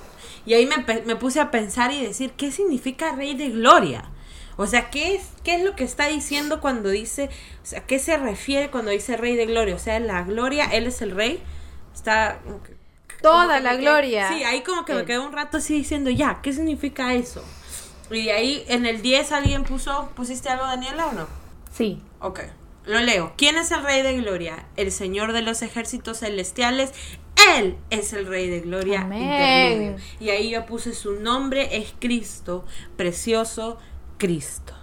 Y 0.46 0.54
ahí 0.54 0.68
me, 0.68 1.02
me 1.06 1.16
puse 1.16 1.40
a 1.40 1.52
pensar 1.52 1.92
y 1.92 2.06
decir, 2.06 2.32
¿qué 2.32 2.52
significa 2.52 3.16
rey 3.16 3.36
de 3.36 3.50
gloria? 3.50 4.04
O 4.58 4.68
sea, 4.68 4.90
¿qué 4.90 5.16
es, 5.16 5.24
¿qué 5.44 5.56
es 5.56 5.64
lo 5.64 5.76
que 5.76 5.84
está 5.84 6.08
diciendo 6.08 6.62
cuando 6.62 6.90
dice, 6.90 7.30
o 7.64 7.66
sea, 7.66 7.86
qué 7.86 7.98
se 7.98 8.18
refiere 8.18 8.70
cuando 8.70 8.92
dice 8.92 9.18
rey 9.18 9.36
de 9.36 9.46
gloria? 9.46 9.74
O 9.74 9.80
sea, 9.80 10.00
la 10.00 10.22
gloria, 10.24 10.66
él 10.66 10.86
es 10.86 11.02
el 11.02 11.12
rey, 11.12 11.42
está... 11.94 12.40
Toda 13.22 13.58
que 13.58 13.64
la 13.64 13.76
gloria. 13.76 14.30
Sí, 14.30 14.44
ahí 14.44 14.62
como 14.62 14.86
que 14.86 14.94
me 14.94 15.00
Él. 15.02 15.06
quedé 15.06 15.20
un 15.20 15.32
rato 15.32 15.58
así 15.58 15.74
diciendo, 15.74 16.10
ya, 16.10 16.40
¿qué 16.42 16.54
significa 16.54 17.14
eso? 17.14 17.44
Y 18.10 18.26
de 18.26 18.32
ahí 18.34 18.66
en 18.68 18.86
el 18.86 19.02
10 19.02 19.32
alguien 19.32 19.64
puso, 19.64 20.10
¿pusiste 20.16 20.50
algo 20.50 20.66
Daniela 20.66 21.08
o 21.08 21.14
no? 21.14 21.28
Sí. 21.72 22.02
Ok, 22.20 22.42
lo 22.86 23.00
leo. 23.00 23.34
¿Quién 23.38 23.58
es 23.58 23.72
el 23.72 23.84
Rey 23.84 24.02
de 24.02 24.18
Gloria? 24.18 24.66
El 24.76 24.92
Señor 24.92 25.34
de 25.34 25.42
los 25.42 25.62
ejércitos 25.62 26.20
celestiales. 26.20 26.92
Él 27.56 27.78
es 27.90 28.14
el 28.14 28.28
Rey 28.28 28.50
de 28.50 28.60
Gloria. 28.60 29.02
Amén. 29.02 29.96
Y 30.20 30.30
ahí 30.30 30.50
yo 30.50 30.66
puse 30.66 30.94
su 30.94 31.14
nombre 31.14 31.78
es 31.78 31.94
Cristo, 32.00 32.66
precioso 32.98 33.78
Cristo. 34.18 34.74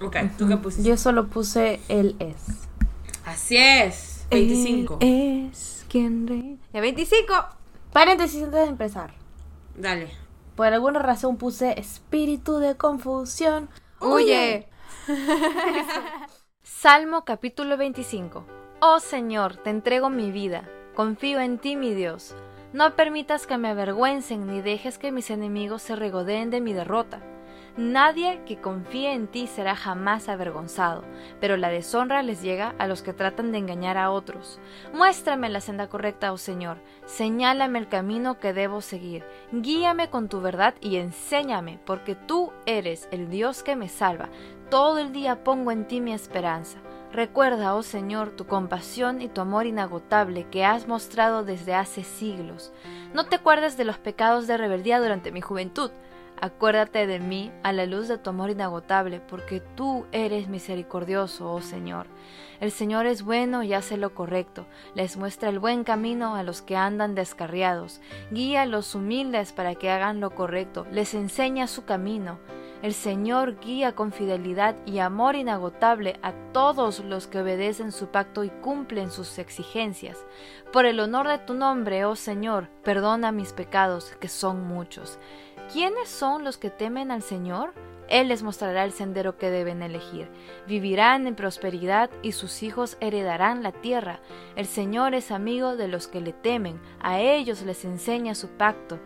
Ok, 0.00 0.16
¿tú 0.38 0.46
qué 0.46 0.56
pusiste? 0.56 0.88
Yo 0.88 0.96
solo 0.96 1.26
puse 1.28 1.80
el 1.88 2.16
es. 2.18 2.36
Así 3.24 3.56
es, 3.56 4.26
25. 4.30 4.98
Él 5.00 5.50
es 5.52 5.84
quien 5.88 6.26
rey. 6.28 6.58
Ya 6.72 6.80
25. 6.80 7.34
Paréntesis 7.96 8.42
antes 8.42 8.60
de 8.60 8.66
empezar. 8.66 9.14
Dale. 9.74 10.10
Por 10.54 10.66
alguna 10.66 10.98
razón 10.98 11.38
puse 11.38 11.80
espíritu 11.80 12.58
de 12.58 12.76
confusión. 12.76 13.70
Huye. 14.02 14.68
Salmo 16.62 17.24
capítulo 17.24 17.78
25. 17.78 18.44
Oh 18.82 19.00
Señor, 19.00 19.56
te 19.56 19.70
entrego 19.70 20.10
mi 20.10 20.30
vida. 20.30 20.68
Confío 20.94 21.40
en 21.40 21.58
ti, 21.58 21.74
mi 21.74 21.94
Dios. 21.94 22.34
No 22.74 22.94
permitas 22.96 23.46
que 23.46 23.56
me 23.56 23.70
avergüencen 23.70 24.46
ni 24.46 24.60
dejes 24.60 24.98
que 24.98 25.10
mis 25.10 25.30
enemigos 25.30 25.80
se 25.80 25.96
regodeen 25.96 26.50
de 26.50 26.60
mi 26.60 26.74
derrota. 26.74 27.22
Nadie 27.76 28.40
que 28.46 28.58
confíe 28.58 29.12
en 29.12 29.26
ti 29.26 29.46
será 29.46 29.76
jamás 29.76 30.30
avergonzado, 30.30 31.04
pero 31.40 31.58
la 31.58 31.68
deshonra 31.68 32.22
les 32.22 32.40
llega 32.40 32.74
a 32.78 32.86
los 32.86 33.02
que 33.02 33.12
tratan 33.12 33.52
de 33.52 33.58
engañar 33.58 33.98
a 33.98 34.10
otros. 34.10 34.58
Muéstrame 34.94 35.50
la 35.50 35.60
senda 35.60 35.86
correcta, 35.88 36.32
oh 36.32 36.38
Señor, 36.38 36.78
señálame 37.04 37.78
el 37.78 37.88
camino 37.88 38.38
que 38.38 38.54
debo 38.54 38.80
seguir, 38.80 39.26
guíame 39.52 40.08
con 40.08 40.30
tu 40.30 40.40
verdad 40.40 40.74
y 40.80 40.96
enséñame, 40.96 41.78
porque 41.84 42.14
tú 42.14 42.50
eres 42.64 43.08
el 43.10 43.28
Dios 43.28 43.62
que 43.62 43.76
me 43.76 43.90
salva. 43.90 44.30
Todo 44.70 44.98
el 44.98 45.12
día 45.12 45.44
pongo 45.44 45.70
en 45.70 45.86
ti 45.86 46.00
mi 46.00 46.14
esperanza. 46.14 46.78
Recuerda, 47.12 47.74
oh 47.74 47.82
Señor, 47.82 48.30
tu 48.30 48.46
compasión 48.46 49.20
y 49.20 49.28
tu 49.28 49.42
amor 49.42 49.66
inagotable 49.66 50.48
que 50.50 50.64
has 50.64 50.88
mostrado 50.88 51.44
desde 51.44 51.74
hace 51.74 52.04
siglos. 52.04 52.72
No 53.12 53.26
te 53.26 53.36
acuerdes 53.36 53.76
de 53.76 53.84
los 53.84 53.98
pecados 53.98 54.46
de 54.46 54.56
rebeldía 54.56 54.98
durante 54.98 55.30
mi 55.30 55.42
juventud. 55.42 55.90
Acuérdate 56.40 57.06
de 57.06 57.18
mí 57.18 57.50
a 57.62 57.72
la 57.72 57.86
luz 57.86 58.08
de 58.08 58.18
tu 58.18 58.30
amor 58.30 58.50
inagotable, 58.50 59.20
porque 59.20 59.60
tú 59.60 60.04
eres 60.12 60.48
misericordioso, 60.48 61.50
oh 61.50 61.62
Señor. 61.62 62.06
El 62.60 62.70
Señor 62.70 63.06
es 63.06 63.22
bueno 63.22 63.62
y 63.62 63.72
hace 63.72 63.96
lo 63.96 64.14
correcto, 64.14 64.66
les 64.94 65.16
muestra 65.16 65.48
el 65.48 65.58
buen 65.58 65.82
camino 65.82 66.34
a 66.36 66.42
los 66.42 66.60
que 66.62 66.76
andan 66.76 67.14
descarriados, 67.14 68.00
guía 68.30 68.62
a 68.62 68.66
los 68.66 68.94
humildes 68.94 69.52
para 69.52 69.74
que 69.74 69.90
hagan 69.90 70.20
lo 70.20 70.30
correcto, 70.30 70.86
les 70.90 71.14
enseña 71.14 71.66
su 71.66 71.84
camino. 71.84 72.38
El 72.82 72.92
Señor 72.92 73.58
guía 73.58 73.94
con 73.94 74.12
fidelidad 74.12 74.76
y 74.84 74.98
amor 74.98 75.34
inagotable 75.34 76.18
a 76.22 76.32
todos 76.52 77.00
los 77.00 77.26
que 77.26 77.40
obedecen 77.40 77.90
su 77.90 78.08
pacto 78.08 78.44
y 78.44 78.50
cumplen 78.50 79.10
sus 79.10 79.38
exigencias. 79.38 80.18
Por 80.72 80.84
el 80.84 81.00
honor 81.00 81.26
de 81.26 81.38
tu 81.38 81.54
nombre, 81.54 82.04
oh 82.04 82.16
Señor, 82.16 82.68
perdona 82.84 83.32
mis 83.32 83.54
pecados, 83.54 84.14
que 84.20 84.28
son 84.28 84.66
muchos. 84.66 85.18
¿Quiénes 85.72 86.08
son 86.08 86.44
los 86.44 86.58
que 86.58 86.70
temen 86.70 87.10
al 87.10 87.22
Señor? 87.22 87.72
Él 88.08 88.28
les 88.28 88.44
mostrará 88.44 88.84
el 88.84 88.92
sendero 88.92 89.36
que 89.36 89.50
deben 89.50 89.82
elegir. 89.82 90.28
Vivirán 90.68 91.26
en 91.26 91.34
prosperidad 91.34 92.08
y 92.22 92.32
sus 92.32 92.62
hijos 92.62 92.96
heredarán 93.00 93.64
la 93.64 93.72
tierra. 93.72 94.20
El 94.54 94.66
Señor 94.66 95.14
es 95.14 95.32
amigo 95.32 95.76
de 95.76 95.88
los 95.88 96.06
que 96.06 96.20
le 96.20 96.32
temen, 96.32 96.80
a 97.00 97.20
ellos 97.20 97.62
les 97.62 97.84
enseña 97.84 98.36
su 98.36 98.48
pacto. 98.48 99.00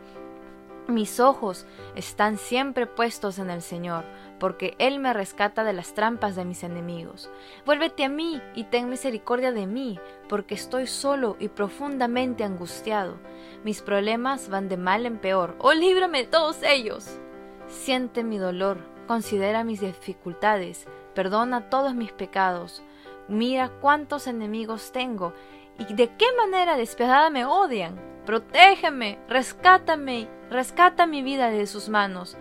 Mis 0.86 1.20
ojos 1.20 1.66
están 1.94 2.36
siempre 2.36 2.86
puestos 2.86 3.38
en 3.38 3.48
el 3.48 3.62
Señor, 3.62 4.04
porque 4.40 4.74
Él 4.78 4.98
me 4.98 5.12
rescata 5.12 5.62
de 5.62 5.74
las 5.74 5.94
trampas 5.94 6.34
de 6.34 6.44
mis 6.44 6.64
enemigos. 6.64 7.30
Vuélvete 7.64 8.04
a 8.04 8.08
mí 8.08 8.42
y 8.54 8.64
ten 8.64 8.88
misericordia 8.88 9.52
de 9.52 9.66
mí, 9.66 10.00
porque 10.28 10.54
estoy 10.54 10.88
solo 10.88 11.36
y 11.38 11.48
profundamente 11.48 12.42
angustiado. 12.42 13.18
Mis 13.62 13.82
problemas 13.82 14.48
van 14.48 14.68
de 14.68 14.78
mal 14.78 15.06
en 15.06 15.18
peor. 15.18 15.54
¡Oh, 15.58 15.74
líbrame 15.74 16.22
de 16.22 16.28
todos 16.28 16.62
ellos! 16.62 17.20
Siente 17.68 18.24
mi 18.24 18.38
dolor, 18.38 18.78
considera 19.06 19.62
mis 19.62 19.80
dificultades, 19.80 20.88
perdona 21.14 21.68
todos 21.68 21.94
mis 21.94 22.10
pecados. 22.10 22.82
Mira 23.28 23.68
cuántos 23.80 24.26
enemigos 24.26 24.90
tengo 24.90 25.34
y 25.78 25.94
de 25.94 26.08
qué 26.16 26.26
manera 26.36 26.76
despiadada 26.76 27.30
me 27.30 27.44
odian. 27.44 28.00
Protégeme, 28.26 29.18
rescátame, 29.28 30.28
rescata 30.50 31.06
mi 31.06 31.22
vida 31.22 31.50
de 31.50 31.66
sus 31.66 31.88
manos. 31.88 32.36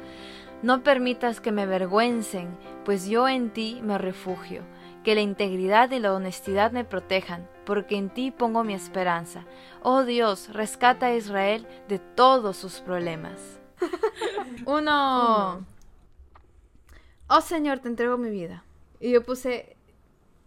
No 0.61 0.83
permitas 0.83 1.39
que 1.39 1.51
me 1.51 1.61
avergüencen, 1.61 2.57
pues 2.83 3.07
yo 3.07 3.27
en 3.29 3.51
ti 3.51 3.79
me 3.83 3.97
refugio. 3.97 4.63
Que 5.03 5.15
la 5.15 5.21
integridad 5.21 5.91
y 5.91 5.99
la 5.99 6.13
honestidad 6.13 6.71
me 6.73 6.83
protejan, 6.83 7.47
porque 7.65 7.95
en 7.97 8.09
ti 8.09 8.31
pongo 8.31 8.65
mi 8.65 8.73
esperanza. 8.73 9.45
Oh 9.81 10.03
Dios, 10.03 10.49
rescata 10.53 11.07
a 11.07 11.15
Israel 11.15 11.65
de 11.87 11.99
todos 11.99 12.57
sus 12.57 12.81
problemas. 12.81 13.59
Uno. 14.65 15.65
Oh 17.27 17.41
Señor, 17.41 17.79
te 17.79 17.87
entrego 17.87 18.17
mi 18.17 18.29
vida. 18.29 18.63
Y 18.99 19.11
yo 19.11 19.23
puse, 19.23 19.77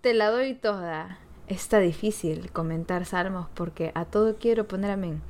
te 0.02 0.12
la 0.12 0.31
doy 0.31 0.54
toda. 0.54 1.19
Está 1.47 1.78
difícil 1.78 2.52
comentar 2.52 3.07
salmos 3.07 3.49
porque 3.54 3.92
a 3.95 4.04
todo 4.04 4.37
quiero 4.37 4.69
poner 4.69 4.90
amén. 4.90 5.23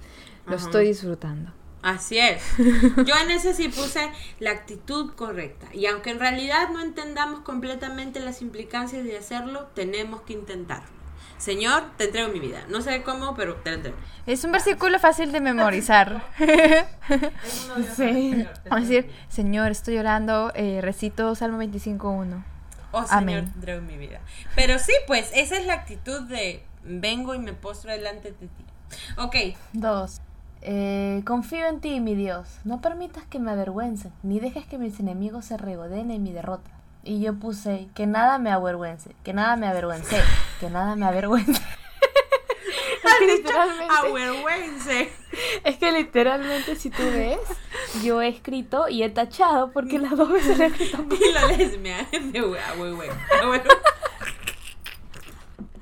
Lo 0.47 0.57
Ajá. 0.57 0.65
estoy 0.65 0.87
disfrutando. 0.87 1.53
Así 1.83 2.19
es. 2.19 2.43
Yo 2.59 3.15
en 3.23 3.31
ese 3.33 3.55
sí 3.55 3.69
puse 3.69 4.11
la 4.39 4.53
actitud 4.53 5.15
correcta. 5.15 5.67
Y 5.75 5.87
aunque 5.87 6.11
en 6.11 6.21
realidad 6.21 6.69
no 6.73 6.81
entendamos 6.81 7.41
completamente 7.41 8.21
las 8.21 8.41
implicancias 8.41 9.05
de 9.05 9.19
hacerlo, 9.19 9.67
tenemos 9.75 10.23
que 10.23 10.35
intentarlo. 10.35 10.89
Señor, 11.39 11.83
te 11.97 12.05
entrego 12.05 12.29
mi 12.33 12.39
vida. 12.39 12.61
No 12.69 12.83
sé 12.83 13.03
cómo, 13.03 13.35
pero 13.35 13.57
te 13.57 13.71
la 13.71 13.77
entrego. 13.77 13.97
Es 14.27 14.45
un 14.45 14.53
versículo 14.53 15.01
fácil 15.01 15.33
de 15.33 15.41
memorizar. 15.41 16.23
Sí. 17.97 18.47
Vamos 18.71 18.87
a 18.87 18.89
decir, 18.89 19.11
Señor, 19.29 19.73
estoy 19.73 19.97
llorando, 19.97 20.53
eh, 20.55 20.81
recito 20.83 21.35
Salmo 21.35 21.59
25.1. 21.59 22.45
oh 22.93 23.03
Señor, 23.05 23.19
Amén. 23.19 23.51
tendré 23.53 23.75
en 23.75 23.87
mi 23.87 23.97
vida. 23.97 24.21
Pero 24.55 24.79
sí, 24.79 24.93
pues 25.09 25.31
esa 25.35 25.57
es 25.59 25.67
la 25.67 25.75
actitud 25.75 26.23
de 26.23 26.63
vengo 26.85 27.35
y 27.35 27.39
me 27.41 27.53
postro 27.55 27.91
delante 27.91 28.31
de 28.33 28.47
ti. 28.47 28.65
Ok, 29.17 29.37
Dos. 29.73 30.21
Eh, 30.65 31.23
confío 31.27 31.67
en 31.67 31.81
ti, 31.81 32.01
mi 32.01 32.15
Dios. 32.15 32.47
No 32.65 32.81
permitas 32.81 33.25
que 33.25 33.41
me 33.41 33.51
avergüencen, 33.51 34.13
ni 34.23 34.39
dejes 34.39 34.65
que 34.67 34.79
mis 34.79 35.01
enemigos 35.01 35.45
se 35.47 35.57
regodeen 35.57 36.11
en 36.11 36.23
mi 36.23 36.33
derrota. 36.33 36.71
Y 37.03 37.21
yo 37.21 37.35
puse 37.35 37.89
que 37.95 38.07
nada 38.07 38.39
me 38.39 38.51
avergüence, 38.51 39.17
que 39.25 39.33
nada 39.33 39.57
me 39.57 39.67
avergüence, 39.67 40.21
que 40.61 40.71
nada 40.71 40.95
me 40.95 41.05
avergüence. 41.05 41.51
es, 43.05 43.19
que 43.19 43.27
literalmente, 43.27 43.93
avergüence. 43.93 45.13
es 45.65 45.77
que 45.79 45.93
literalmente 45.93 46.77
si 46.77 46.91
tú 46.91 47.03
ves, 47.03 47.41
yo 48.05 48.23
he 48.23 48.29
escrito 48.29 48.89
y 48.89 49.03
he 49.03 49.11
tachado 49.11 49.73
porque 49.73 49.99
las 49.99 50.17
dos 50.17 50.31
veces 50.31 50.61
he 50.61 50.67
escrito. 50.67 51.05
Y 51.21 51.33
la 51.33 51.47
lesmia 51.47 52.07
de 52.13 52.41
güey, 52.41 52.61
ah, 52.61 52.75
güey, 52.77 52.93
güey. 52.93 53.09
Ah, 53.11 53.47
bueno. 53.49 53.65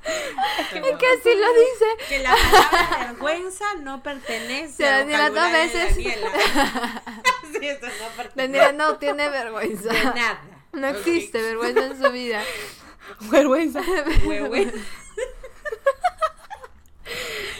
que 0.97 1.05
así 1.07 1.35
lo 1.35 1.53
dice. 1.53 1.85
Que 2.09 2.19
la 2.19 2.35
palabra 2.35 2.97
vergüenza 3.11 3.65
no 3.81 4.01
pertenece 4.03 4.87
al 4.87 5.07
Daniela 5.09 5.29
dos 5.29 5.51
veces. 5.51 5.89
Daniela. 5.95 6.31
Sí, 7.51 7.67
eso 7.67 7.85
no 7.85 8.07
pertenece 8.15 8.33
Daniela 8.35 8.71
no 8.71 8.95
tiene 8.97 9.29
vergüenza. 9.29 9.91
de 9.93 10.03
nada. 10.05 10.41
No 10.71 10.87
existe 10.87 11.41
vergüenza 11.41 11.85
en 11.85 12.01
su 12.01 12.11
vida. 12.11 12.41
Vergüenza. 13.29 13.81
Güey. 14.23 14.71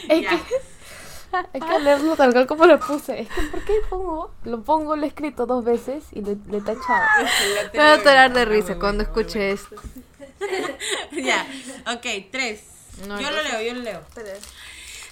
Es 0.08 0.22
Ya. 0.22 0.30
que, 0.30 0.56
es 1.58 1.64
que 1.64 1.78
leerlo 1.80 2.16
tal 2.16 2.32
cual 2.32 2.46
como 2.46 2.64
lo 2.66 2.78
puse. 2.80 3.20
Es 3.20 3.28
que, 3.28 3.42
¿por 3.42 3.60
qué 3.64 3.74
pongo? 3.88 4.30
Lo 4.44 4.62
pongo, 4.62 4.96
lo 4.96 5.04
he 5.04 5.08
escrito 5.08 5.46
dos 5.46 5.64
veces 5.64 6.04
y 6.12 6.22
le 6.22 6.32
he 6.32 6.60
tachado. 6.60 7.02
Me 7.72 7.78
voy 7.78 7.80
a 7.80 7.94
atorar 7.94 8.32
de 8.32 8.44
risa 8.46 8.78
cuando 8.78 9.02
escuche 9.02 9.52
esto. 9.52 9.76
Ya, 11.12 11.46
ok, 11.92 12.06
tres. 12.30 12.64
No, 13.06 13.20
yo 13.20 13.30
lo 13.30 13.42
leo, 13.42 13.62
yo 13.62 13.74
lo 13.74 13.82
leo. 13.82 14.00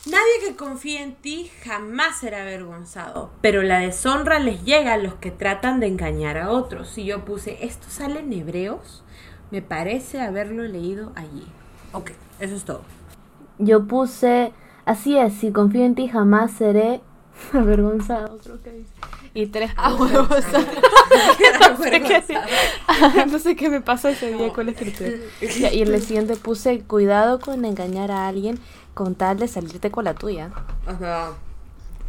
Nadie 0.06 0.48
que 0.48 0.56
confíe 0.56 1.02
en 1.02 1.14
ti 1.14 1.50
jamás 1.62 2.20
será 2.20 2.42
avergonzado, 2.42 3.30
pero 3.42 3.62
la 3.62 3.80
deshonra 3.80 4.38
les 4.38 4.64
llega 4.64 4.94
a 4.94 4.96
los 4.96 5.14
que 5.16 5.30
tratan 5.30 5.78
de 5.78 5.88
engañar 5.88 6.38
a 6.38 6.50
otros. 6.50 6.88
Si 6.88 7.04
yo 7.04 7.24
puse, 7.24 7.58
esto 7.64 7.86
sale 7.90 8.20
en 8.20 8.32
Hebreos, 8.32 9.02
me 9.50 9.60
parece 9.60 10.20
haberlo 10.20 10.62
leído 10.62 11.12
allí. 11.16 11.46
Ok, 11.92 12.12
eso 12.38 12.56
es 12.56 12.64
todo. 12.64 12.82
Yo 13.58 13.86
puse, 13.86 14.54
así 14.86 15.18
es, 15.18 15.34
si 15.34 15.52
confío 15.52 15.84
en 15.84 15.94
ti 15.94 16.08
jamás 16.08 16.52
seré 16.52 17.02
avergonzado, 17.52 18.38
creo 18.38 18.62
que 18.62 18.70
dice. 18.70 18.99
Y 19.32 19.46
tres 19.46 19.70
no, 19.76 20.28
sé 21.82 22.02
qué, 22.02 22.22
no 23.26 23.38
sé 23.38 23.56
qué 23.56 23.68
me 23.68 23.80
pasó 23.80 24.08
ese 24.08 24.32
día 24.32 24.52
con 24.52 24.66
la 24.66 24.72
escritura. 24.72 25.10
Y 25.40 25.82
en 25.82 25.94
el 25.94 26.02
siguiente 26.02 26.36
puse, 26.36 26.80
cuidado 26.80 27.38
con 27.38 27.64
engañar 27.64 28.10
a 28.10 28.28
alguien 28.28 28.58
con 28.94 29.14
tal 29.14 29.38
de 29.38 29.48
salirte 29.48 29.90
con 29.90 30.04
la 30.04 30.14
tuya. 30.14 30.50
O 30.86 30.98
sea, 30.98 31.32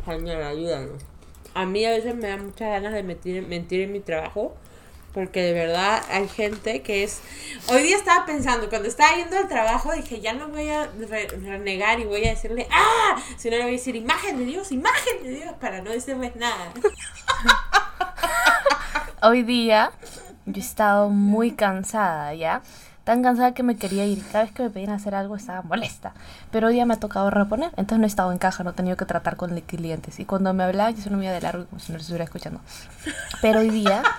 señora, 0.05 0.49
ayúdanos. 0.49 1.03
A 1.53 1.65
mí 1.65 1.85
a 1.85 1.91
veces 1.91 2.15
me 2.15 2.27
da 2.27 2.37
muchas 2.37 2.69
ganas 2.69 2.93
de 2.93 3.03
mentir, 3.03 3.45
mentir 3.47 3.81
en 3.81 3.91
mi 3.91 3.99
trabajo. 3.99 4.55
Porque 5.13 5.41
de 5.41 5.51
verdad 5.53 6.01
hay 6.09 6.29
gente 6.29 6.81
que 6.83 7.03
es... 7.03 7.19
Hoy 7.67 7.83
día 7.83 7.97
estaba 7.97 8.25
pensando, 8.25 8.69
cuando 8.69 8.87
estaba 8.87 9.13
yendo 9.17 9.37
al 9.37 9.49
trabajo, 9.49 9.91
dije, 9.91 10.21
ya 10.21 10.31
no 10.33 10.47
voy 10.47 10.69
a 10.69 10.87
re- 10.87 11.27
renegar 11.27 11.99
y 11.99 12.05
voy 12.05 12.25
a 12.25 12.29
decirle, 12.29 12.65
¡ah! 12.71 13.17
Sino 13.37 13.57
le 13.57 13.63
voy 13.63 13.73
a 13.73 13.77
decir, 13.77 13.95
imagen 13.97 14.37
de 14.37 14.45
Dios, 14.45 14.71
imagen 14.71 15.21
de 15.23 15.31
Dios, 15.31 15.53
para 15.59 15.81
no 15.81 15.91
decirles 15.91 16.33
nada. 16.37 16.71
Hoy 19.21 19.43
día 19.43 19.91
yo 20.45 20.53
he 20.55 20.59
estado 20.59 21.09
muy 21.09 21.51
cansada, 21.51 22.33
¿ya? 22.33 22.61
Tan 23.03 23.23
cansada 23.23 23.53
que 23.53 23.63
me 23.63 23.77
quería 23.77 24.05
ir. 24.05 24.23
Cada 24.31 24.43
vez 24.45 24.53
que 24.53 24.63
me 24.63 24.69
pedían 24.69 24.91
hacer 24.91 25.15
algo 25.15 25.35
estaba 25.35 25.61
molesta. 25.63 26.13
Pero 26.51 26.67
hoy 26.67 26.75
día 26.75 26.85
me 26.85 26.93
ha 26.93 26.99
tocado 26.99 27.31
reponer. 27.31 27.69
Entonces 27.71 27.97
no 27.97 28.03
he 28.05 28.07
estado 28.07 28.31
en 28.31 28.37
caja, 28.37 28.63
no 28.63 28.69
he 28.69 28.73
tenido 28.73 28.95
que 28.95 29.05
tratar 29.05 29.37
con 29.37 29.59
clientes. 29.61 30.19
Y 30.19 30.25
cuando 30.25 30.53
me 30.53 30.63
hablaban, 30.63 30.95
yo 30.95 31.01
solo 31.01 31.17
me 31.17 31.25
iba 31.25 31.33
de 31.33 31.41
largo 31.41 31.65
como 31.65 31.79
si 31.79 31.91
no 31.91 31.97
los 31.97 32.03
estuviera 32.03 32.25
escuchando. 32.25 32.61
Pero 33.41 33.59
hoy 33.59 33.69
día... 33.69 34.03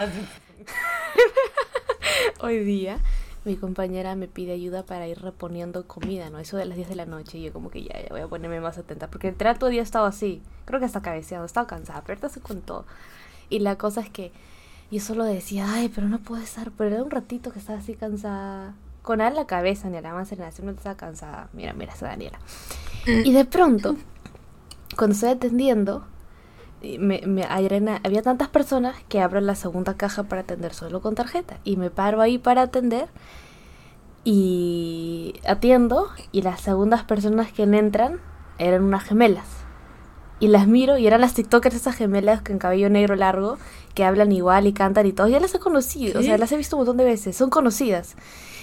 hoy 2.40 2.58
día 2.60 2.98
mi 3.44 3.56
compañera 3.56 4.14
me 4.14 4.28
pide 4.28 4.52
ayuda 4.52 4.84
para 4.84 5.08
ir 5.08 5.20
reponiendo 5.20 5.86
comida, 5.86 6.30
¿no? 6.30 6.38
Eso 6.38 6.56
de 6.56 6.64
las 6.64 6.76
10 6.76 6.90
de 6.90 6.94
la 6.94 7.06
noche. 7.06 7.38
Y 7.38 7.42
yo 7.42 7.52
como 7.52 7.70
que 7.70 7.82
ya, 7.82 8.00
ya 8.00 8.08
voy 8.10 8.20
a 8.20 8.28
ponerme 8.28 8.60
más 8.60 8.78
atenta. 8.78 9.08
Porque 9.08 9.28
el 9.28 9.34
trato 9.34 9.66
día 9.66 9.80
he 9.80 9.84
estado 9.84 10.06
así. 10.06 10.42
Creo 10.64 10.78
que 10.78 10.86
hasta 10.86 11.02
cabeceado. 11.02 11.44
He 11.44 11.46
estado 11.46 11.66
cansada. 11.66 12.02
Pero 12.02 12.12
ahorita 12.12 12.28
se 12.28 12.40
con 12.40 12.60
todo. 12.60 12.84
Y 13.50 13.58
la 13.58 13.76
cosa 13.76 14.00
es 14.00 14.10
que 14.10 14.32
yo 14.92 15.00
solo 15.00 15.24
decía, 15.24 15.66
ay, 15.72 15.90
pero 15.92 16.08
no 16.08 16.20
puedo 16.20 16.40
estar. 16.40 16.70
Pero 16.70 16.94
era 16.94 17.02
un 17.02 17.10
ratito 17.10 17.52
que 17.52 17.58
estaba 17.58 17.80
así 17.80 17.94
cansada. 17.94 18.74
Con 19.02 19.18
nada 19.18 19.30
en 19.30 19.36
la 19.36 19.46
cabeza, 19.46 19.90
ni 19.90 20.00
la 20.00 20.12
más 20.12 20.30
en 20.30 20.38
la 20.38 20.52
simplemente 20.52 20.80
estaba 20.80 20.96
cansada. 20.96 21.48
Mira, 21.52 21.72
mira, 21.72 21.92
esa 21.92 22.06
Daniela. 22.06 22.38
Y 23.06 23.32
de 23.32 23.44
pronto, 23.44 23.96
cuando 24.96 25.14
estoy 25.14 25.30
atendiendo, 25.30 26.06
me, 26.98 27.22
me- 27.26 27.44
arena- 27.44 28.00
había 28.04 28.22
tantas 28.22 28.48
personas 28.48 28.96
que 29.08 29.20
abro 29.20 29.40
la 29.40 29.54
segunda 29.54 29.94
caja 29.94 30.24
para 30.24 30.42
atender 30.42 30.74
solo 30.74 31.00
con 31.00 31.14
tarjeta. 31.14 31.58
Y 31.64 31.76
me 31.76 31.90
paro 31.90 32.20
ahí 32.20 32.38
para 32.38 32.62
atender. 32.62 33.08
Y 34.24 35.34
atiendo. 35.46 36.08
Y 36.30 36.42
las 36.42 36.60
segundas 36.60 37.04
personas 37.04 37.52
que 37.52 37.64
entran 37.64 38.20
eran 38.58 38.82
unas 38.82 39.04
gemelas. 39.04 39.46
Y 40.40 40.48
las 40.48 40.66
miro 40.66 40.98
y 40.98 41.06
eran 41.06 41.20
las 41.20 41.34
TikTokers 41.34 41.76
esas 41.76 41.94
gemelas 41.94 42.42
con 42.42 42.58
cabello 42.58 42.90
negro 42.90 43.14
largo 43.14 43.58
que 43.94 44.04
hablan 44.04 44.32
igual 44.32 44.66
y 44.66 44.72
cantan 44.72 45.06
y 45.06 45.12
todo. 45.12 45.28
Ya 45.28 45.38
las 45.38 45.54
he 45.54 45.60
conocido, 45.60 46.18
o 46.18 46.22
sea, 46.22 46.36
las 46.38 46.50
he 46.50 46.56
visto 46.56 46.76
un 46.76 46.80
montón 46.80 46.96
de 46.96 47.04
veces, 47.04 47.36
son 47.36 47.48
conocidas. 47.48 48.16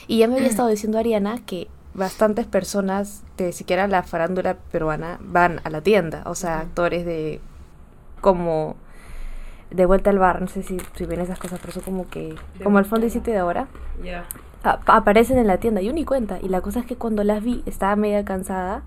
Y 0.07 0.17
ya 0.17 0.27
me 0.27 0.35
había 0.35 0.47
estado 0.49 0.67
diciendo 0.67 0.97
Ariana 0.97 1.39
que 1.45 1.69
bastantes 1.93 2.47
personas 2.47 3.23
de 3.37 3.53
siquiera 3.53 3.87
la 3.87 4.03
farándula 4.03 4.57
peruana 4.71 5.19
van 5.21 5.61
a 5.63 5.69
la 5.69 5.79
tienda, 5.81 6.23
o 6.25 6.35
sea, 6.35 6.59
actores 6.59 7.05
de 7.05 7.39
como 8.19 8.75
de 9.71 9.85
vuelta 9.85 10.09
al 10.09 10.17
bar, 10.19 10.41
no 10.41 10.47
sé 10.47 10.63
si, 10.63 10.77
si 10.95 11.05
ven 11.05 11.21
esas 11.21 11.37
cosas, 11.39 11.59
pero 11.59 11.73
son 11.73 11.83
como 11.83 12.07
que 12.09 12.35
como 12.63 12.79
el 12.79 12.85
fondo 12.85 13.05
y 13.05 13.09
sitio 13.11 13.33
de 13.33 13.39
ahora 13.39 13.67
Ya. 14.03 14.25
a- 14.63 14.79
aparecen 14.87 15.37
en 15.37 15.47
la 15.47 15.57
tienda. 15.59 15.81
Yo 15.81 15.93
ni 15.93 16.05
cuenta. 16.05 16.39
Y 16.41 16.49
la 16.49 16.61
cosa 16.61 16.79
es 16.79 16.85
que 16.85 16.95
cuando 16.95 17.23
las 17.23 17.43
vi, 17.43 17.61
estaba 17.65 17.95
media 17.95 18.25
cansada. 18.25 18.81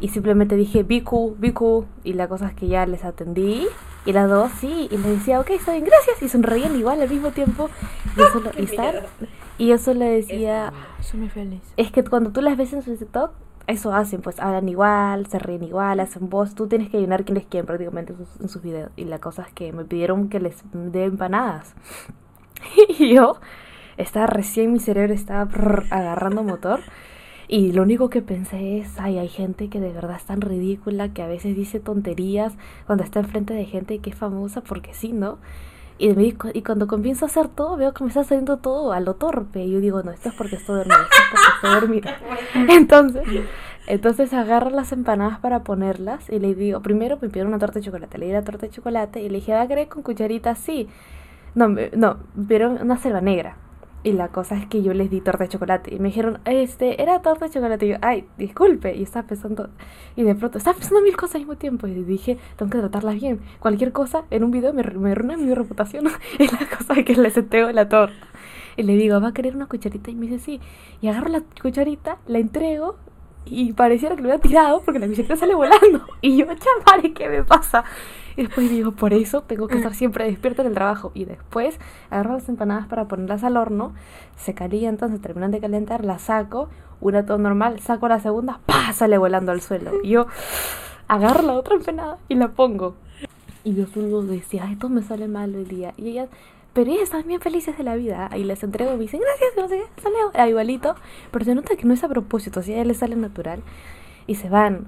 Y 0.00 0.08
simplemente 0.08 0.56
dije, 0.56 0.82
Biku, 0.84 1.34
Biku. 1.38 1.84
Y 2.04 2.14
la 2.14 2.26
cosa 2.28 2.46
es 2.48 2.54
que 2.54 2.66
ya 2.68 2.86
les 2.86 3.04
atendí. 3.04 3.66
Y 4.06 4.12
las 4.12 4.28
dos, 4.30 4.50
sí. 4.60 4.88
Y 4.90 4.96
les 4.96 5.06
decía, 5.18 5.38
ok, 5.40 5.50
está 5.50 5.72
bien, 5.72 5.84
gracias. 5.84 6.22
Y 6.22 6.28
sonreían 6.28 6.74
igual 6.76 7.00
al 7.02 7.08
mismo 7.10 7.30
tiempo. 7.30 7.68
Y 8.16 8.18
yo 8.20 8.26
solo, 8.32 8.50
y 8.56 8.62
estar- 8.64 9.06
y 9.58 9.66
yo 9.68 9.78
solo 9.78 10.04
decía, 10.04 10.72
Soy 11.00 11.20
muy 11.20 11.28
feliz. 11.28 11.60
es 11.76 11.90
que 11.92 12.02
cuando 12.04 12.30
tú 12.30 12.40
las 12.40 12.56
ves 12.56 12.72
en 12.72 12.82
su 12.82 12.96
TikTok, 12.96 13.32
eso 13.66 13.94
hacen, 13.94 14.22
pues 14.22 14.40
hablan 14.40 14.68
igual, 14.68 15.26
se 15.26 15.38
ríen 15.38 15.62
igual, 15.62 16.00
hacen 16.00 16.28
voz. 16.28 16.54
Tú 16.54 16.66
tienes 16.66 16.90
que 16.90 16.98
ayunar 16.98 17.24
quienes 17.24 17.46
quieren 17.46 17.66
prácticamente 17.66 18.14
en 18.40 18.48
sus, 18.48 18.62
videos. 18.62 18.90
Y 18.96 19.04
la 19.04 19.18
cosa 19.18 19.42
es 19.42 19.52
que 19.52 19.72
me 19.72 19.84
pidieron 19.84 20.28
que 20.28 20.40
les 20.40 20.62
dé 20.72 21.04
empanadas. 21.04 21.74
y 22.98 23.14
yo 23.14 23.36
estaba 23.96 24.26
recién, 24.26 24.72
mi 24.72 24.80
cerebro 24.80 25.14
estaba 25.14 25.48
agarrando 25.90 26.42
motor. 26.42 26.80
Y 27.48 27.72
lo 27.72 27.82
único 27.82 28.08
que 28.08 28.22
pensé 28.22 28.78
es, 28.78 28.98
ay, 28.98 29.18
hay 29.18 29.28
gente 29.28 29.68
que 29.68 29.80
de 29.80 29.92
verdad 29.92 30.16
es 30.16 30.24
tan 30.24 30.40
ridícula 30.40 31.12
que 31.12 31.22
a 31.22 31.26
veces 31.26 31.54
dice 31.54 31.80
tonterías 31.80 32.54
cuando 32.86 33.04
está 33.04 33.20
enfrente 33.20 33.52
de 33.52 33.66
gente 33.66 33.98
que 33.98 34.10
es 34.10 34.16
famosa 34.16 34.62
porque 34.62 34.94
sí, 34.94 35.12
¿no? 35.12 35.38
Y, 35.98 36.08
me 36.14 36.34
y 36.54 36.62
cuando 36.62 36.86
comienzo 36.88 37.24
a 37.24 37.28
hacer 37.28 37.48
todo, 37.48 37.76
veo 37.76 37.92
que 37.94 38.02
me 38.04 38.08
está 38.08 38.24
saliendo 38.24 38.56
todo 38.58 38.92
a 38.92 39.00
lo 39.00 39.14
torpe. 39.14 39.64
Y 39.64 39.70
yo 39.72 39.80
digo, 39.80 40.02
no, 40.02 40.10
esto 40.10 40.30
es 40.30 40.34
porque 40.34 40.56
estoy 40.56 40.76
dormida, 40.78 40.96
esto 41.02 41.16
es 41.16 41.30
porque 41.30 41.56
estoy 41.56 41.80
dormida. 41.80 42.16
Entonces, 42.74 43.22
entonces 43.86 44.32
agarro 44.32 44.70
las 44.70 44.92
empanadas 44.92 45.38
para 45.40 45.64
ponerlas 45.64 46.28
y 46.30 46.38
le 46.38 46.54
digo, 46.54 46.80
primero 46.82 47.18
me 47.20 47.28
pidieron 47.28 47.48
una 47.52 47.58
torta 47.58 47.80
de 47.80 47.84
chocolate. 47.84 48.16
Le 48.18 48.26
di 48.26 48.32
la 48.32 48.42
torta 48.44 48.66
de 48.66 48.72
chocolate 48.72 49.20
y 49.22 49.28
le 49.28 49.36
dije, 49.36 49.52
¿va 49.52 49.62
a 49.62 49.68
querer 49.68 49.88
con 49.88 50.02
cucharita? 50.02 50.54
Sí. 50.54 50.88
No, 51.54 51.68
me- 51.68 51.90
no, 51.94 52.16
me 52.34 52.44
pidieron 52.44 52.78
una 52.80 52.96
selva 52.96 53.20
negra. 53.20 53.56
Y 54.04 54.12
la 54.12 54.28
cosa 54.28 54.56
es 54.56 54.66
que 54.66 54.82
yo 54.82 54.94
les 54.94 55.10
di 55.10 55.20
torta 55.20 55.44
de 55.44 55.50
chocolate. 55.50 55.94
Y 55.94 56.00
me 56.00 56.08
dijeron, 56.08 56.40
este, 56.44 57.00
era 57.00 57.22
torta 57.22 57.46
de 57.46 57.52
chocolate. 57.52 57.86
Y 57.86 57.88
yo, 57.90 57.96
ay, 58.02 58.26
disculpe. 58.36 58.96
Y 58.96 59.02
estaba 59.02 59.28
pensando, 59.28 59.70
y 60.16 60.24
de 60.24 60.34
pronto, 60.34 60.58
estaba 60.58 60.76
pensando 60.76 61.02
mil 61.02 61.16
cosas 61.16 61.36
al 61.36 61.42
mismo 61.42 61.56
tiempo. 61.56 61.86
Y 61.86 61.94
dije, 62.02 62.36
tengo 62.56 62.70
que 62.70 62.78
tratarlas 62.78 63.14
bien. 63.14 63.40
Cualquier 63.60 63.92
cosa 63.92 64.24
en 64.30 64.42
un 64.42 64.50
video 64.50 64.72
me, 64.72 64.82
me 64.82 65.12
arruina 65.12 65.36
mi 65.36 65.54
reputación. 65.54 66.06
y 66.38 66.46
la 66.48 66.68
cosa 66.76 66.94
es 66.94 67.04
que 67.04 67.14
le 67.14 67.30
seteo 67.30 67.70
la 67.70 67.88
torta. 67.88 68.26
Y 68.76 68.82
le 68.82 68.96
digo, 68.96 69.20
¿va 69.20 69.28
a 69.28 69.34
querer 69.34 69.54
una 69.54 69.66
cucharita? 69.66 70.10
Y 70.10 70.16
me 70.16 70.26
dice, 70.26 70.40
sí. 70.40 70.60
Y 71.00 71.06
agarro 71.06 71.28
la 71.28 71.42
cucharita, 71.60 72.18
la 72.26 72.38
entrego. 72.38 72.96
Y 73.44 73.72
pareciera 73.72 74.16
que 74.16 74.22
lo 74.22 74.28
hubiera 74.28 74.42
tirado 74.42 74.82
porque 74.82 74.98
la 74.98 75.06
cucharita 75.06 75.36
sale 75.36 75.54
volando. 75.54 76.04
Y 76.22 76.38
yo, 76.38 76.46
chamare, 76.46 77.12
¿qué 77.12 77.28
me 77.28 77.44
pasa? 77.44 77.84
Y 78.36 78.42
después 78.42 78.70
digo, 78.70 78.92
por 78.92 79.12
eso 79.12 79.42
tengo 79.42 79.68
que 79.68 79.76
estar 79.76 79.94
siempre 79.94 80.24
despierta 80.24 80.62
en 80.62 80.68
el 80.68 80.74
trabajo. 80.74 81.12
Y 81.14 81.24
después 81.24 81.78
agarro 82.10 82.34
las 82.34 82.48
empanadas 82.48 82.86
para 82.86 83.08
ponerlas 83.08 83.44
al 83.44 83.56
horno, 83.56 83.92
se 84.36 84.54
calientan, 84.54 85.12
se 85.12 85.18
terminan 85.18 85.50
de 85.50 85.60
calentar, 85.60 86.04
las 86.04 86.22
saco, 86.22 86.68
una 87.00 87.26
todo 87.26 87.38
normal, 87.38 87.80
saco 87.80 88.08
la 88.08 88.20
segunda, 88.20 88.60
¡pah! 88.66 88.92
sale 88.92 89.18
volando 89.18 89.52
al 89.52 89.60
suelo. 89.60 89.92
Y 90.02 90.10
yo 90.10 90.26
agarro 91.08 91.42
la 91.42 91.54
otra 91.54 91.74
empanada 91.74 92.18
y 92.28 92.34
la 92.34 92.48
pongo. 92.48 92.94
Y 93.64 93.74
yo 93.74 93.86
solo 93.86 94.22
decía, 94.22 94.68
todo 94.78 94.90
me 94.90 95.02
sale 95.02 95.28
mal 95.28 95.54
hoy 95.54 95.64
día. 95.64 95.94
Y 95.96 96.08
ella 96.08 96.28
Pero 96.72 96.90
ellas 96.90 97.04
están 97.04 97.26
bien 97.26 97.40
felices 97.40 97.76
de 97.76 97.84
la 97.84 97.96
vida 97.96 98.30
y 98.34 98.44
les 98.44 98.62
entrego 98.62 98.92
y 98.92 98.96
me 98.96 99.02
dicen, 99.02 99.20
gracias, 99.20 99.50
no 99.56 99.68
sé 99.68 99.78
qué, 99.78 100.02
sale 100.02 100.48
igualito. 100.50 100.94
Pero 101.30 101.44
se 101.44 101.54
nota 101.54 101.76
que 101.76 101.84
no 101.84 101.94
es 101.94 102.02
a 102.02 102.08
propósito, 102.08 102.60
así 102.60 102.72
a 102.72 102.76
ella 102.76 102.86
les 102.86 102.98
sale 102.98 103.16
natural. 103.16 103.62
Y 104.26 104.36
se 104.36 104.48
van. 104.48 104.86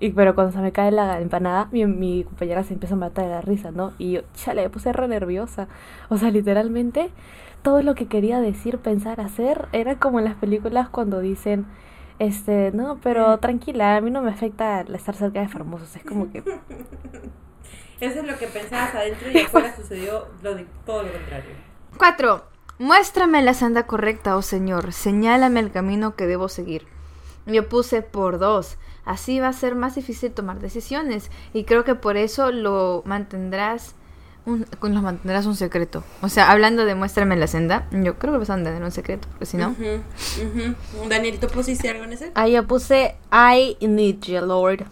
Y, 0.00 0.10
pero 0.10 0.34
cuando 0.34 0.52
se 0.52 0.58
me 0.58 0.72
cae 0.72 0.90
la 0.90 1.20
empanada, 1.20 1.68
mi, 1.70 1.86
mi 1.86 2.24
compañera 2.24 2.64
se 2.64 2.74
empieza 2.74 2.94
a 2.94 2.98
matar 2.98 3.24
de 3.24 3.30
la 3.30 3.40
risa, 3.40 3.70
¿no? 3.70 3.92
Y 3.98 4.12
yo, 4.12 4.20
chale, 4.34 4.62
me 4.62 4.70
puse 4.70 4.92
re 4.92 5.08
nerviosa. 5.08 5.68
O 6.08 6.18
sea, 6.18 6.30
literalmente, 6.30 7.10
todo 7.62 7.82
lo 7.82 7.94
que 7.94 8.06
quería 8.06 8.40
decir, 8.40 8.78
pensar, 8.78 9.20
hacer, 9.20 9.68
era 9.72 9.98
como 9.98 10.18
en 10.18 10.26
las 10.26 10.34
películas 10.34 10.88
cuando 10.88 11.20
dicen, 11.20 11.66
este, 12.18 12.70
no, 12.72 12.98
pero 13.02 13.38
tranquila, 13.38 13.96
a 13.96 14.00
mí 14.00 14.10
no 14.10 14.22
me 14.22 14.30
afecta 14.30 14.80
estar 14.82 15.14
cerca 15.14 15.40
de 15.40 15.48
famosos. 15.48 15.94
Es 15.96 16.04
como 16.04 16.30
que 16.30 16.42
Eso 18.00 18.20
es 18.20 18.26
lo 18.26 18.36
que 18.36 18.48
pensabas 18.48 18.94
adentro 18.94 19.30
y 19.30 19.38
afuera 19.38 19.74
sucedió 19.76 20.26
lo 20.42 20.54
de 20.54 20.66
todo 20.84 21.04
lo 21.04 21.12
contrario. 21.12 21.50
4. 21.96 22.44
Muéstrame 22.78 23.42
la 23.42 23.54
senda 23.54 23.86
correcta, 23.86 24.36
oh 24.36 24.42
Señor. 24.42 24.92
Señálame 24.92 25.60
el 25.60 25.70
camino 25.70 26.16
que 26.16 26.26
debo 26.26 26.48
seguir. 26.48 26.86
Yo 27.46 27.68
puse 27.68 28.02
por 28.02 28.38
dos. 28.38 28.78
Así 29.04 29.40
va 29.40 29.48
a 29.48 29.52
ser 29.52 29.74
más 29.74 29.94
difícil 29.94 30.32
tomar 30.32 30.60
decisiones. 30.60 31.30
Y 31.52 31.64
creo 31.64 31.84
que 31.84 31.94
por 31.94 32.16
eso 32.16 32.50
lo 32.52 33.02
mantendrás. 33.04 33.94
Un, 34.46 34.66
lo 34.82 35.02
mantendrás 35.02 35.46
un 35.46 35.56
secreto. 35.56 36.04
O 36.20 36.28
sea, 36.28 36.50
hablando 36.50 36.84
de 36.84 36.94
muéstrame 36.94 37.34
la 37.36 37.46
senda, 37.46 37.88
yo 37.92 38.18
creo 38.18 38.34
que 38.34 38.40
vas 38.40 38.50
a 38.50 38.56
mantener 38.56 38.82
un 38.82 38.90
secreto, 38.90 39.26
porque 39.30 39.46
si 39.46 39.56
no. 39.56 39.70
Ujú, 39.70 40.02
ujú. 40.44 41.08
Daniel, 41.08 41.38
¿tú 41.38 41.46
pusiste 41.46 41.88
algo 41.88 42.04
en 42.04 42.12
ese? 42.12 42.30
Ahí 42.34 42.52
yo 42.52 42.66
puse 42.66 43.16
I 43.32 43.78
need 43.80 44.20
you, 44.20 44.40
Lord. 44.44 44.84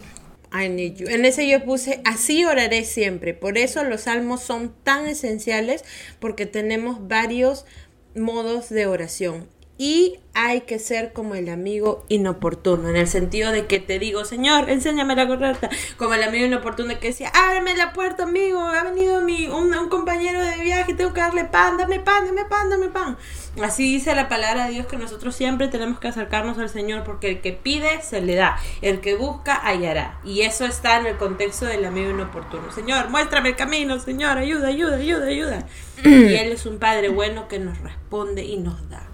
I 0.54 0.68
need 0.68 0.96
you. 0.96 1.06
En 1.08 1.24
ese 1.24 1.48
yo 1.48 1.64
puse, 1.64 2.02
así 2.04 2.44
oraré 2.44 2.84
siempre. 2.84 3.34
Por 3.34 3.58
eso 3.58 3.84
los 3.84 4.02
salmos 4.02 4.42
son 4.42 4.72
tan 4.82 5.06
esenciales, 5.06 5.84
porque 6.18 6.46
tenemos 6.46 7.08
varios 7.08 7.66
modos 8.14 8.68
de 8.68 8.86
oración. 8.86 9.48
Y 9.84 10.20
hay 10.32 10.60
que 10.60 10.78
ser 10.78 11.12
como 11.12 11.34
el 11.34 11.48
amigo 11.48 12.06
inoportuno, 12.08 12.88
en 12.88 12.94
el 12.94 13.08
sentido 13.08 13.50
de 13.50 13.66
que 13.66 13.80
te 13.80 13.98
digo, 13.98 14.24
Señor, 14.24 14.70
enséñame 14.70 15.16
la 15.16 15.26
correcta. 15.26 15.68
Como 15.96 16.14
el 16.14 16.22
amigo 16.22 16.46
inoportuno 16.46 16.96
que 17.00 17.08
decía, 17.08 17.32
ábreme 17.34 17.74
la 17.74 17.92
puerta, 17.92 18.22
amigo, 18.22 18.60
ha 18.60 18.84
venido 18.84 19.20
mi, 19.22 19.48
un, 19.48 19.74
un 19.74 19.88
compañero 19.88 20.40
de 20.40 20.58
viaje, 20.58 20.94
tengo 20.94 21.12
que 21.12 21.20
darle 21.20 21.46
pan, 21.46 21.78
dame 21.78 21.98
pan, 21.98 22.26
dame 22.26 22.44
pan, 22.44 22.70
dame 22.70 22.90
pan. 22.90 23.16
Así 23.60 23.92
dice 23.92 24.14
la 24.14 24.28
palabra 24.28 24.66
de 24.66 24.74
Dios 24.74 24.86
que 24.86 24.96
nosotros 24.96 25.34
siempre 25.34 25.66
tenemos 25.66 25.98
que 25.98 26.06
acercarnos 26.06 26.58
al 26.58 26.68
Señor, 26.68 27.02
porque 27.02 27.28
el 27.28 27.40
que 27.40 27.52
pide, 27.52 28.02
se 28.02 28.20
le 28.20 28.36
da. 28.36 28.60
El 28.82 29.00
que 29.00 29.16
busca, 29.16 29.66
hallará. 29.66 30.20
Y 30.22 30.42
eso 30.42 30.64
está 30.64 31.00
en 31.00 31.06
el 31.06 31.16
contexto 31.16 31.64
del 31.66 31.84
amigo 31.84 32.08
inoportuno. 32.08 32.70
Señor, 32.70 33.08
muéstrame 33.08 33.48
el 33.48 33.56
camino, 33.56 33.98
Señor, 33.98 34.38
ayuda, 34.38 34.68
ayuda, 34.68 34.94
ayuda, 34.94 35.26
ayuda. 35.26 35.66
y 36.04 36.34
Él 36.36 36.52
es 36.52 36.66
un 36.66 36.78
Padre 36.78 37.08
bueno 37.08 37.48
que 37.48 37.58
nos 37.58 37.80
responde 37.80 38.44
y 38.44 38.58
nos 38.58 38.88
da. 38.88 39.11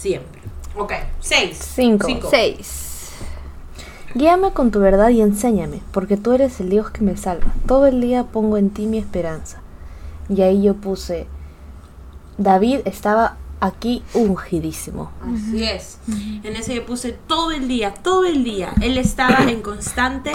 Siempre. 0.00 0.40
Ok, 0.76 0.92
seis. 1.18 1.58
Cinco. 1.74 2.28
6. 2.30 2.84
Guíame 4.14 4.52
con 4.52 4.70
tu 4.70 4.78
verdad 4.78 5.08
y 5.08 5.20
enséñame, 5.20 5.82
porque 5.92 6.16
tú 6.16 6.32
eres 6.32 6.60
el 6.60 6.70
Dios 6.70 6.90
que 6.90 7.02
me 7.02 7.16
salva. 7.16 7.52
Todo 7.66 7.86
el 7.86 8.00
día 8.00 8.24
pongo 8.24 8.56
en 8.56 8.70
ti 8.70 8.86
mi 8.86 8.98
esperanza. 8.98 9.60
Y 10.28 10.42
ahí 10.42 10.62
yo 10.62 10.74
puse, 10.74 11.26
David 12.36 12.80
estaba 12.84 13.38
aquí 13.60 14.04
ungidísimo. 14.14 15.10
Así 15.20 15.64
es. 15.64 15.98
En 16.44 16.54
ese 16.54 16.76
yo 16.76 16.86
puse 16.86 17.12
todo 17.26 17.50
el 17.50 17.66
día, 17.66 17.92
todo 17.92 18.24
el 18.24 18.44
día. 18.44 18.74
Él 18.80 18.98
estaba 18.98 19.50
en 19.50 19.62
constante 19.62 20.30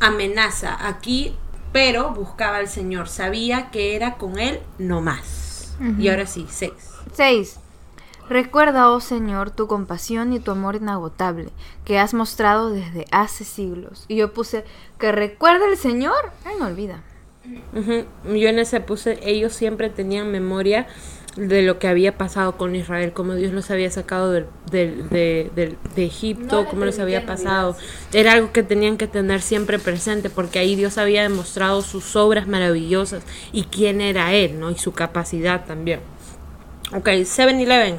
amenaza 0.00 0.76
aquí, 0.88 1.36
pero 1.72 2.10
buscaba 2.14 2.56
al 2.56 2.68
Señor. 2.68 3.08
Sabía 3.08 3.70
que 3.70 3.94
era 3.94 4.16
con 4.16 4.40
él 4.40 4.60
no 4.78 5.00
más. 5.00 5.76
Y 5.98 6.08
ahora 6.08 6.26
sí, 6.26 6.46
seis. 6.50 6.72
6. 7.12 7.60
Recuerda, 8.28 8.90
oh 8.90 9.00
Señor, 9.00 9.50
tu 9.50 9.66
compasión 9.66 10.32
y 10.32 10.40
tu 10.40 10.50
amor 10.50 10.76
inagotable 10.76 11.48
que 11.84 11.98
has 11.98 12.12
mostrado 12.14 12.70
desde 12.70 13.06
hace 13.10 13.44
siglos. 13.44 14.04
Y 14.08 14.16
yo 14.16 14.32
puse 14.32 14.64
que 14.98 15.12
recuerda 15.12 15.66
el 15.70 15.76
Señor, 15.76 16.32
Él 16.44 16.58
no 16.58 16.66
olvida. 16.66 17.02
Yo 17.82 18.48
en 18.48 18.58
ese 18.58 18.80
puse, 18.80 19.18
ellos 19.22 19.54
siempre 19.54 19.88
tenían 19.88 20.30
memoria 20.30 20.86
de 21.36 21.62
lo 21.62 21.78
que 21.78 21.88
había 21.88 22.18
pasado 22.18 22.56
con 22.58 22.74
Israel, 22.74 23.12
cómo 23.12 23.34
Dios 23.34 23.52
los 23.52 23.70
había 23.70 23.90
sacado 23.90 24.32
del- 24.32 24.46
del- 24.70 25.08
de, 25.08 25.50
del- 25.54 25.78
de 25.94 26.04
Egipto, 26.04 26.66
cómo 26.68 26.84
les 26.84 26.98
había 26.98 27.24
pasado. 27.26 27.76
Era 28.12 28.32
algo 28.32 28.52
que 28.52 28.62
tenían 28.64 28.98
que 28.98 29.06
tener 29.06 29.40
siempre 29.40 29.78
presente, 29.78 30.28
porque 30.30 30.58
ahí 30.58 30.74
Dios 30.76 30.98
había 30.98 31.22
demostrado 31.22 31.80
sus 31.80 32.16
obras 32.16 32.48
maravillosas 32.48 33.22
y 33.52 33.64
quién 33.64 34.00
era 34.00 34.34
Él, 34.34 34.58
¿no? 34.60 34.70
Y 34.70 34.76
su 34.78 34.92
capacidad 34.92 35.64
también. 35.64 36.00
Ok, 36.94 37.06
7-Eleven. 37.08 37.98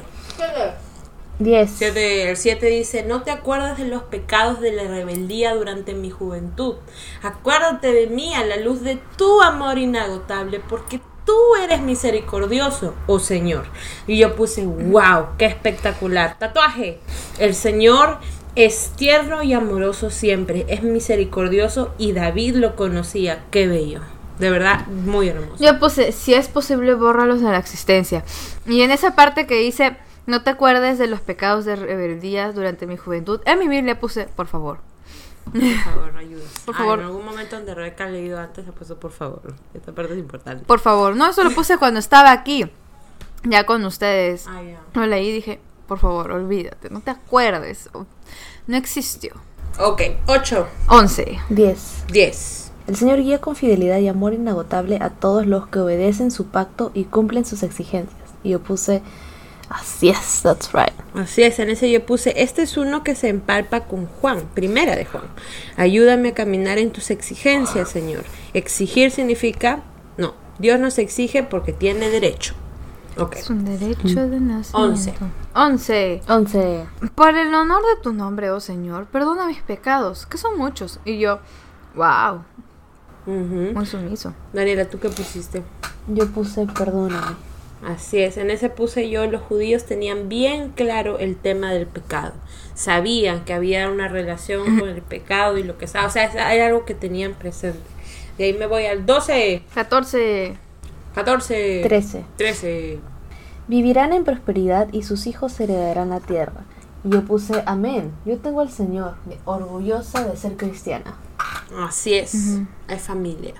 10. 1.38 1.70
Siete- 1.70 2.30
el 2.30 2.36
7 2.36 2.66
dice, 2.66 3.02
no 3.04 3.22
te 3.22 3.30
acuerdas 3.30 3.78
de 3.78 3.86
los 3.86 4.02
pecados 4.02 4.60
de 4.60 4.72
la 4.72 4.84
rebeldía 4.84 5.54
durante 5.54 5.94
mi 5.94 6.10
juventud. 6.10 6.74
Acuérdate 7.22 7.92
de 7.92 8.08
mí 8.08 8.34
a 8.34 8.44
la 8.44 8.56
luz 8.56 8.82
de 8.82 8.98
tu 9.16 9.40
amor 9.40 9.78
inagotable, 9.78 10.60
porque 10.60 11.00
tú 11.24 11.34
eres 11.62 11.80
misericordioso, 11.80 12.94
oh 13.06 13.18
Señor. 13.18 13.64
Y 14.06 14.18
yo 14.18 14.36
puse, 14.36 14.66
wow, 14.66 15.28
qué 15.38 15.46
espectacular. 15.46 16.38
Tatuaje. 16.38 16.98
El 17.38 17.54
Señor 17.54 18.18
es 18.54 18.90
tierno 18.96 19.42
y 19.42 19.54
amoroso 19.54 20.10
siempre, 20.10 20.66
es 20.68 20.82
misericordioso 20.82 21.94
y 21.96 22.12
David 22.12 22.56
lo 22.56 22.76
conocía. 22.76 23.44
Qué 23.50 23.66
bello. 23.66 24.00
De 24.38 24.50
verdad, 24.50 24.86
muy 24.86 25.28
hermoso. 25.28 25.62
Yo 25.62 25.78
puse, 25.78 26.12
si 26.12 26.34
es 26.34 26.48
posible, 26.48 26.94
bórralos 26.94 27.40
de 27.42 27.50
la 27.50 27.58
existencia. 27.58 28.24
Y 28.66 28.80
en 28.82 28.90
esa 28.90 29.14
parte 29.14 29.46
que 29.46 29.54
dice, 29.56 29.96
no 30.30 30.42
te 30.42 30.50
acuerdes 30.50 30.98
de 30.98 31.06
los 31.06 31.20
pecados 31.20 31.64
de 31.64 31.76
rebeldía 31.76 32.52
durante 32.52 32.86
mi 32.86 32.96
juventud, 32.96 33.40
en 33.44 33.58
mi 33.58 33.68
Biblia 33.68 33.98
puse, 34.00 34.24
por 34.26 34.46
favor. 34.46 34.78
Por 35.52 35.60
favor, 35.62 36.16
ayuda. 36.16 36.44
Por 36.64 36.74
Ah, 36.74 36.78
favor. 36.78 36.98
en 37.00 37.04
algún 37.06 37.24
momento 37.24 37.56
donde 37.56 37.74
Rebeca 37.74 38.04
ha 38.04 38.08
leído 38.08 38.38
antes, 38.38 38.64
se 38.64 38.72
puso 38.72 38.98
por 39.00 39.10
favor. 39.10 39.54
Esta 39.74 39.92
parte 39.92 40.12
es 40.12 40.18
importante. 40.18 40.64
Por 40.64 40.78
favor. 40.80 41.16
No, 41.16 41.28
eso 41.28 41.42
lo 41.42 41.50
puse 41.50 41.76
cuando 41.78 41.98
estaba 41.98 42.30
aquí, 42.30 42.70
ya 43.44 43.64
con 43.66 43.84
ustedes. 43.84 44.46
Ah, 44.48 44.62
ya. 44.62 44.80
Lo 44.94 45.06
leí 45.06 45.28
y 45.28 45.32
dije, 45.32 45.60
por 45.88 45.98
favor, 45.98 46.30
olvídate, 46.30 46.90
no 46.90 47.00
te 47.00 47.10
acuerdes. 47.10 47.88
No 48.66 48.76
existió. 48.76 49.32
Ok, 49.78 50.02
8, 50.26 50.66
11. 50.88 51.38
10. 51.48 52.04
10. 52.12 52.72
El 52.86 52.96
Señor 52.96 53.18
guía 53.18 53.40
con 53.40 53.56
fidelidad 53.56 53.98
y 53.98 54.08
amor 54.08 54.34
inagotable 54.34 54.98
a 55.00 55.10
todos 55.10 55.46
los 55.46 55.66
que 55.68 55.78
obedecen 55.80 56.30
su 56.30 56.46
pacto 56.48 56.90
y 56.94 57.04
cumplen 57.04 57.44
sus 57.44 57.62
exigencias. 57.62 58.18
Y 58.42 58.50
yo 58.50 58.60
puse, 58.60 59.02
así 59.70 60.10
es, 60.10 60.42
that's 60.42 60.72
right. 60.72 60.92
Así 61.14 61.42
es, 61.42 61.58
en 61.58 61.70
ese 61.70 61.90
yo 61.90 62.04
puse, 62.04 62.34
este 62.42 62.62
es 62.62 62.76
uno 62.76 63.02
que 63.02 63.14
se 63.14 63.28
empalpa 63.28 63.80
con 63.84 64.06
Juan, 64.06 64.42
primera 64.54 64.94
de 64.96 65.04
Juan. 65.06 65.24
Ayúdame 65.76 66.28
a 66.30 66.34
caminar 66.34 66.78
en 66.78 66.90
tus 66.90 67.10
exigencias, 67.10 67.88
Señor. 67.88 68.24
Exigir 68.52 69.10
significa, 69.10 69.82
no, 70.18 70.34
Dios 70.58 70.78
nos 70.78 70.98
exige 70.98 71.42
porque 71.42 71.72
tiene 71.72 72.10
derecho. 72.10 72.54
Ok. 73.16 73.36
Es 73.36 73.50
un 73.50 73.64
derecho 73.64 74.28
de 74.28 74.40
nacimiento. 74.40 75.24
Once. 75.54 76.20
11. 76.20 76.22
11. 76.28 76.86
Por 77.14 77.34
el 77.36 77.52
honor 77.54 77.82
de 77.82 78.02
tu 78.02 78.12
nombre, 78.12 78.50
oh 78.50 78.60
Señor, 78.60 79.06
perdona 79.06 79.46
mis 79.46 79.62
pecados, 79.62 80.26
que 80.26 80.38
son 80.38 80.56
muchos. 80.56 81.00
Y 81.04 81.18
yo, 81.18 81.40
wow, 81.96 82.42
Ujú. 83.26 83.72
muy 83.74 83.86
sumiso. 83.86 84.32
Daniela, 84.52 84.88
¿tú 84.88 84.98
qué 85.00 85.08
pusiste? 85.08 85.62
Yo 86.06 86.26
puse, 86.28 86.66
perdóname. 86.66 87.36
Así 87.82 88.18
es, 88.18 88.36
en 88.36 88.50
ese 88.50 88.68
puse 88.68 89.08
yo, 89.08 89.26
los 89.26 89.40
judíos 89.40 89.86
tenían 89.86 90.28
bien 90.28 90.70
claro 90.70 91.18
el 91.18 91.36
tema 91.36 91.72
del 91.72 91.86
pecado. 91.86 92.34
Sabían 92.74 93.44
que 93.44 93.54
había 93.54 93.88
una 93.88 94.08
relación 94.08 94.78
con 94.78 94.88
el 94.88 95.00
pecado 95.02 95.56
y 95.56 95.62
lo 95.62 95.78
que 95.78 95.86
sea. 95.86 96.06
O 96.06 96.10
sea, 96.10 96.26
era 96.26 96.66
algo 96.66 96.84
que 96.84 96.94
tenían 96.94 97.34
presente. 97.34 97.80
De 98.36 98.44
ahí 98.44 98.52
me 98.52 98.66
voy 98.66 98.86
al 98.86 99.06
12, 99.06 99.62
14. 99.74 100.56
14, 101.14 101.80
13. 101.82 102.24
13. 102.36 102.98
Vivirán 103.66 104.12
en 104.12 104.24
prosperidad 104.24 104.88
y 104.92 105.02
sus 105.02 105.26
hijos 105.26 105.58
heredarán 105.58 106.10
la 106.10 106.20
tierra. 106.20 106.64
Y 107.04 107.10
yo 107.10 107.24
puse, 107.24 107.62
amén. 107.66 108.12
Yo 108.26 108.38
tengo 108.38 108.60
al 108.60 108.70
Señor, 108.70 109.14
orgullosa 109.44 110.24
de 110.24 110.36
ser 110.36 110.56
cristiana. 110.56 111.16
Así 111.78 112.14
es, 112.14 112.58
hay 112.88 112.98
familia. 112.98 113.54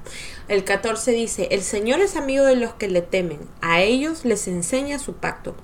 El 0.48 0.64
14 0.64 1.12
dice, 1.12 1.48
el 1.52 1.62
Señor 1.62 2.00
es 2.00 2.16
amigo 2.16 2.44
de 2.44 2.56
los 2.56 2.74
que 2.74 2.88
le 2.88 3.02
temen, 3.02 3.40
a 3.60 3.80
ellos 3.80 4.24
les 4.24 4.48
enseña 4.48 4.98
su 4.98 5.14
pacto. 5.14 5.54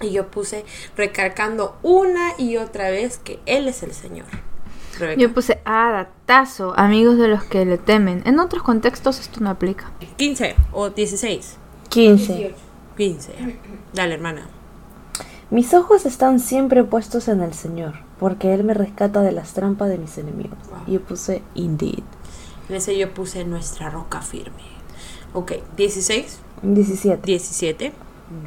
Y 0.00 0.12
yo 0.12 0.30
puse 0.30 0.64
recalcando 0.96 1.76
una 1.82 2.32
y 2.38 2.56
otra 2.56 2.90
vez 2.90 3.18
que 3.18 3.38
Él 3.44 3.68
es 3.68 3.82
el 3.82 3.92
Señor. 3.92 4.26
Rebeca. 4.98 5.20
Yo 5.20 5.32
puse 5.32 5.60
ah, 5.64 5.90
datazo, 5.92 6.72
amigos 6.76 7.18
de 7.18 7.28
los 7.28 7.44
que 7.44 7.64
le 7.64 7.76
temen. 7.76 8.22
En 8.24 8.38
otros 8.38 8.62
contextos 8.62 9.20
esto 9.20 9.40
no 9.40 9.50
aplica. 9.50 9.90
15 10.16 10.56
o 10.72 10.90
16. 10.90 11.56
15. 11.90 12.54
15. 12.96 13.32
Dale, 13.92 14.14
hermana. 14.14 14.48
Mis 15.50 15.74
ojos 15.74 16.06
están 16.06 16.38
siempre 16.38 16.84
puestos 16.84 17.26
en 17.26 17.40
el 17.40 17.52
Señor, 17.54 17.94
porque 18.20 18.52
Él 18.52 18.64
me 18.64 18.74
rescata 18.74 19.22
de 19.22 19.32
las 19.32 19.54
trampas 19.54 19.88
de 19.88 19.96
mis 19.96 20.18
enemigos. 20.18 20.58
Y 20.86 20.92
yo 20.92 21.00
puse, 21.00 21.42
indeed. 21.54 22.04
En 22.68 22.76
ese 22.76 22.96
yo 22.96 23.12
puse 23.12 23.44
nuestra 23.44 23.88
roca 23.88 24.20
firme. 24.20 24.62
Ok, 25.32 25.52
16, 25.76 26.38
17. 26.62 27.22
17. 27.24 27.92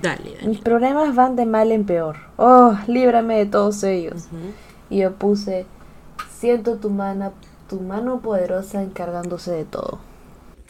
Dale, 0.02 0.36
dale. 0.36 0.48
Mis 0.48 0.60
problemas 0.60 1.16
van 1.16 1.36
de 1.36 1.48
mal 1.48 1.72
en 1.72 1.86
peor. 1.86 2.18
Oh, 2.38 2.78
líbrame 2.88 3.38
de 3.40 3.48
todos 3.48 3.84
ellos. 3.84 4.28
Y 4.92 5.00
yo 5.00 5.16
puse, 5.16 5.66
siento 6.38 6.78
tu 6.78 6.92
mano, 6.92 7.34
tu 7.68 7.82
mano 7.82 8.22
poderosa 8.22 8.84
encargándose 8.84 9.52
de 9.52 9.66
todo. 9.66 10.00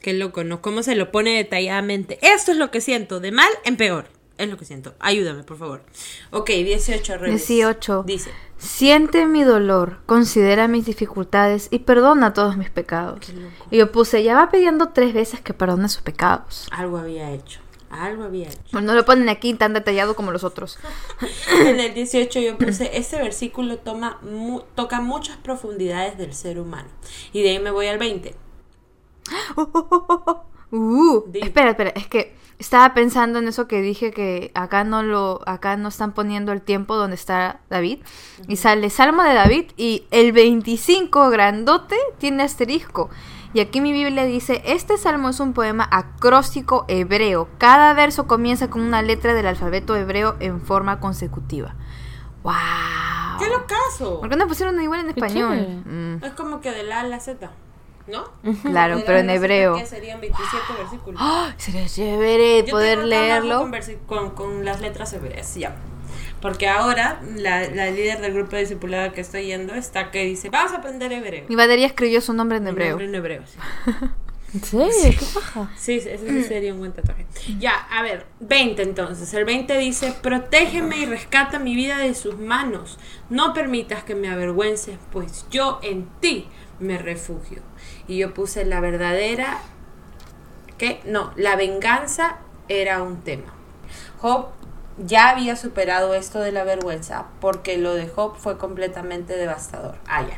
Qué 0.01 0.13
loco, 0.13 0.45
¿no? 0.45 0.61
¿Cómo 0.61 0.81
se 0.81 0.95
lo 0.95 1.11
pone 1.11 1.35
detalladamente? 1.35 2.19
Esto 2.21 2.51
es 2.51 2.57
lo 2.57 2.71
que 2.71 2.79
siento, 2.79 3.19
de 3.19 3.33
mal 3.33 3.51
en 3.65 3.75
peor. 3.75 4.05
Es 4.37 4.49
lo 4.49 4.57
que 4.57 4.65
siento. 4.65 4.95
Ayúdame, 4.99 5.43
por 5.43 5.57
favor. 5.57 5.83
Ok, 6.31 6.49
18, 6.49 7.17
Revis. 7.17 7.47
18. 7.47 8.03
Dice. 8.03 8.31
Siente 8.57 9.25
mi 9.27 9.43
dolor, 9.43 9.99
considera 10.05 10.67
mis 10.67 10.85
dificultades 10.85 11.67
y 11.69 11.79
perdona 11.79 12.33
todos 12.33 12.57
mis 12.57 12.69
pecados. 12.71 13.19
Qué 13.19 13.33
loco. 13.33 13.51
Y 13.69 13.77
yo 13.77 13.91
puse, 13.91 14.23
ya 14.23 14.33
va 14.35 14.49
pidiendo 14.49 14.89
tres 14.89 15.13
veces 15.13 15.39
que 15.41 15.53
perdone 15.53 15.87
sus 15.89 16.01
pecados. 16.01 16.67
Algo 16.71 16.97
había 16.97 17.29
hecho. 17.31 17.59
Algo 17.91 18.23
había 18.23 18.47
hecho. 18.47 18.59
Pues 18.71 18.83
no 18.83 18.95
lo 18.95 19.05
ponen 19.05 19.29
aquí 19.29 19.53
tan 19.53 19.73
detallado 19.73 20.15
como 20.15 20.31
los 20.31 20.43
otros. 20.43 20.79
En 21.67 21.79
el 21.79 21.93
18 21.93 22.39
yo 22.39 22.57
puse, 22.57 22.97
este 22.97 23.17
versículo 23.17 23.77
toma 23.77 24.17
mu- 24.23 24.61
toca 24.73 24.99
muchas 24.99 25.37
profundidades 25.37 26.17
del 26.17 26.33
ser 26.33 26.59
humano. 26.59 26.89
Y 27.33 27.43
de 27.43 27.51
ahí 27.51 27.59
me 27.59 27.69
voy 27.69 27.85
al 27.85 27.99
20. 27.99 28.33
Uh, 30.75 31.21
Di. 31.27 31.39
espera, 31.41 31.69
espera, 31.69 31.91
es 31.91 32.07
que 32.07 32.35
estaba 32.59 32.93
pensando 32.93 33.39
en 33.39 33.47
eso 33.47 33.67
que 33.67 33.81
dije 33.81 34.11
que 34.11 34.51
acá 34.55 34.83
no 34.83 35.03
lo, 35.03 35.41
acá 35.47 35.75
no 35.77 35.89
están 35.89 36.13
poniendo 36.13 36.51
el 36.51 36.61
tiempo 36.61 36.95
donde 36.95 37.15
está 37.15 37.59
David 37.69 37.99
y 38.47 38.55
sale 38.57 38.89
Salmo 38.89 39.23
de 39.23 39.33
David 39.33 39.71
y 39.77 40.05
el 40.11 40.31
25 40.31 41.29
grandote 41.29 41.95
tiene 42.19 42.43
asterisco. 42.43 43.09
Y 43.55 43.59
aquí 43.59 43.81
mi 43.81 43.91
Biblia 43.93 44.25
dice, 44.25 44.63
este 44.65 44.97
salmo 44.97 45.29
es 45.29 45.39
un 45.39 45.53
poema 45.53 45.87
acróstico 45.91 46.85
hebreo. 46.87 47.49
Cada 47.59 47.93
verso 47.93 48.25
comienza 48.25 48.69
con 48.71 48.81
una 48.81 49.03
letra 49.03 49.35
del 49.35 49.45
alfabeto 49.45 49.95
hebreo 49.95 50.35
en 50.39 50.59
forma 50.59 50.99
consecutiva. 50.99 51.75
¡Wow! 52.41 52.53
¡Qué 53.39 53.47
locazo! 53.49 54.19
¿Por 54.21 54.29
qué 54.29 54.35
no 54.37 54.47
pusieron 54.47 54.81
igual 54.81 55.01
en 55.01 55.09
español? 55.09 55.83
Mm, 55.85 56.23
Es 56.23 56.31
como 56.33 56.61
que 56.61 56.71
de 56.71 56.83
la 56.83 56.97
A 56.97 57.01
a 57.01 57.03
la 57.03 57.19
Z, 57.19 57.51
¿no? 58.07 58.25
claro, 58.63 59.01
pero 59.05 59.19
en 59.19 59.29
hebreo. 59.29 59.75
que 59.77 59.85
serían 59.85 60.19
27 60.21 60.57
versículos. 60.77 61.21
¡Ah! 61.23 61.53
Sería 61.57 61.87
chévere 61.87 62.63
Yo 62.65 62.71
poder 62.71 62.97
tengo 62.99 63.07
leerlo. 63.09 63.59
Con, 63.59 63.71
con, 64.05 64.29
con 64.31 64.65
las 64.65 64.81
letras 64.81 65.13
hebreas, 65.13 65.55
ya. 65.55 65.75
Porque 66.41 66.67
ahora 66.67 67.21
la, 67.37 67.61
la 67.69 67.89
líder 67.89 68.19
del 68.19 68.33
grupo 68.33 68.55
de 68.57 68.63
discipulado 68.63 69.13
que 69.13 69.21
estoy 69.21 69.45
yendo 69.45 69.73
está 69.75 70.11
que 70.11 70.25
dice, 70.25 70.49
vamos 70.49 70.73
a 70.73 70.77
aprender 70.77 71.11
hebreo. 71.13 71.45
Mi 71.47 71.55
batería 71.55 71.87
escribió 71.87 72.19
su 72.19 72.33
nombre 72.33 72.57
en 72.57 72.65
Mi 72.65 72.69
hebreo. 72.71 72.89
nombre 72.89 73.05
en 73.05 73.15
hebreo, 73.15 73.43
sí. 73.47 73.57
¿En 74.53 74.63
serio? 74.63 75.17
¿Qué 75.19 75.25
paja? 75.33 75.71
Sí, 75.75 75.93
ese 75.93 76.19
sí 76.29 76.43
sería 76.43 76.73
un 76.73 76.79
buen 76.79 76.91
tatuaje. 76.91 77.25
Ya, 77.59 77.71
a 77.89 78.03
ver, 78.03 78.27
20 78.41 78.83
entonces. 78.83 79.33
El 79.33 79.45
20 79.45 79.75
dice, 79.79 80.13
protégeme 80.21 80.97
y 80.97 81.05
rescata 81.05 81.57
mi 81.57 81.75
vida 81.75 81.97
de 81.97 82.13
sus 82.13 82.37
manos. 82.37 82.99
No 83.31 83.53
permitas 83.53 84.03
que 84.03 84.13
me 84.13 84.29
avergüences, 84.29 84.99
pues 85.11 85.47
yo 85.49 85.79
en 85.81 86.07
ti 86.19 86.47
me 86.79 86.99
refugio. 86.99 87.63
Y 88.07 88.17
yo 88.17 88.33
puse 88.33 88.65
la 88.65 88.79
verdadera... 88.79 89.59
¿Qué? 90.77 91.01
No, 91.05 91.31
la 91.35 91.55
venganza 91.55 92.37
era 92.67 93.01
un 93.03 93.21
tema. 93.21 93.53
Job 94.19 94.47
ya 94.97 95.29
había 95.29 95.55
superado 95.55 96.13
esto 96.13 96.39
de 96.39 96.51
la 96.51 96.63
vergüenza 96.63 97.27
porque 97.39 97.77
lo 97.77 97.93
de 97.93 98.07
Job 98.07 98.35
fue 98.37 98.57
completamente 98.57 99.35
devastador. 99.35 99.95
Ah, 100.07 100.23
ya. 100.23 100.37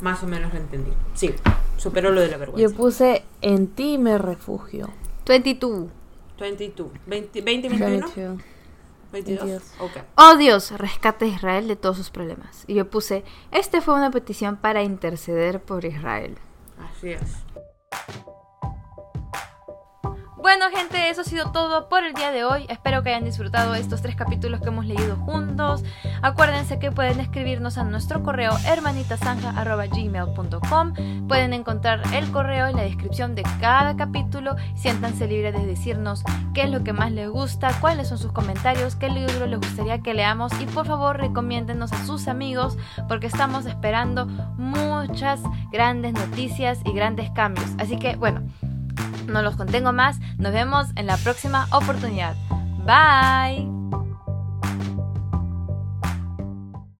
Más 0.00 0.22
o 0.22 0.26
menos 0.26 0.52
lo 0.52 0.58
entendí. 0.58 0.92
Sí, 1.14 1.34
superó 1.76 2.10
lo 2.10 2.20
de 2.20 2.28
la 2.28 2.36
vergüenza. 2.36 2.68
Yo 2.70 2.76
puse, 2.76 3.24
en 3.40 3.68
ti 3.68 3.98
me 3.98 4.18
refugio. 4.18 4.90
22. 5.26 5.88
22. 6.38 6.88
20, 7.06 7.40
20 7.42 7.68
21? 7.68 7.90
22. 7.90 8.14
22. 9.12 9.44
22. 9.46 9.62
Ok. 9.80 9.92
Oh 10.16 10.36
Dios, 10.36 10.72
rescate 10.72 11.26
a 11.26 11.28
Israel 11.28 11.68
de 11.68 11.76
todos 11.76 11.96
sus 11.96 12.10
problemas. 12.10 12.64
Y 12.66 12.74
yo 12.74 12.90
puse, 12.90 13.24
este 13.52 13.80
fue 13.80 13.94
una 13.94 14.10
petición 14.10 14.56
para 14.56 14.82
interceder 14.82 15.60
por 15.60 15.84
Israel. 15.84 16.36
Así 17.04 17.12
es. 17.12 18.33
Bueno 20.44 20.66
gente, 20.70 21.08
eso 21.08 21.22
ha 21.22 21.24
sido 21.24 21.50
todo 21.52 21.88
por 21.88 22.04
el 22.04 22.12
día 22.12 22.30
de 22.30 22.44
hoy. 22.44 22.66
Espero 22.68 23.02
que 23.02 23.08
hayan 23.08 23.24
disfrutado 23.24 23.74
estos 23.74 24.02
tres 24.02 24.14
capítulos 24.14 24.60
que 24.60 24.68
hemos 24.68 24.84
leído 24.84 25.16
juntos. 25.16 25.82
Acuérdense 26.20 26.78
que 26.78 26.92
pueden 26.92 27.18
escribirnos 27.18 27.78
a 27.78 27.84
nuestro 27.84 28.22
correo 28.22 28.52
hermanitasanja.gmail.com 28.66 31.26
Pueden 31.26 31.54
encontrar 31.54 32.02
el 32.12 32.30
correo 32.30 32.66
en 32.66 32.76
la 32.76 32.82
descripción 32.82 33.34
de 33.34 33.42
cada 33.58 33.96
capítulo. 33.96 34.56
Siéntanse 34.74 35.26
libres 35.26 35.54
de 35.54 35.64
decirnos 35.64 36.22
qué 36.52 36.64
es 36.64 36.70
lo 36.70 36.84
que 36.84 36.92
más 36.92 37.10
les 37.10 37.30
gusta, 37.30 37.70
cuáles 37.80 38.08
son 38.08 38.18
sus 38.18 38.32
comentarios, 38.32 38.96
qué 38.96 39.08
libro 39.08 39.46
les 39.46 39.60
gustaría 39.60 40.02
que 40.02 40.12
leamos 40.12 40.52
y 40.60 40.66
por 40.66 40.86
favor 40.86 41.16
recomiéndenos 41.16 41.90
a 41.94 42.04
sus 42.04 42.28
amigos 42.28 42.76
porque 43.08 43.28
estamos 43.28 43.64
esperando 43.64 44.26
muchas 44.58 45.40
grandes 45.72 46.12
noticias 46.12 46.80
y 46.84 46.92
grandes 46.92 47.30
cambios. 47.30 47.70
Así 47.78 47.98
que 47.98 48.16
bueno, 48.16 48.42
no 49.34 49.42
los 49.42 49.56
contengo 49.56 49.92
más. 49.92 50.18
Nos 50.38 50.52
vemos 50.52 50.86
en 50.96 51.06
la 51.06 51.18
próxima 51.18 51.66
oportunidad. 51.72 52.34
Bye. 52.86 53.83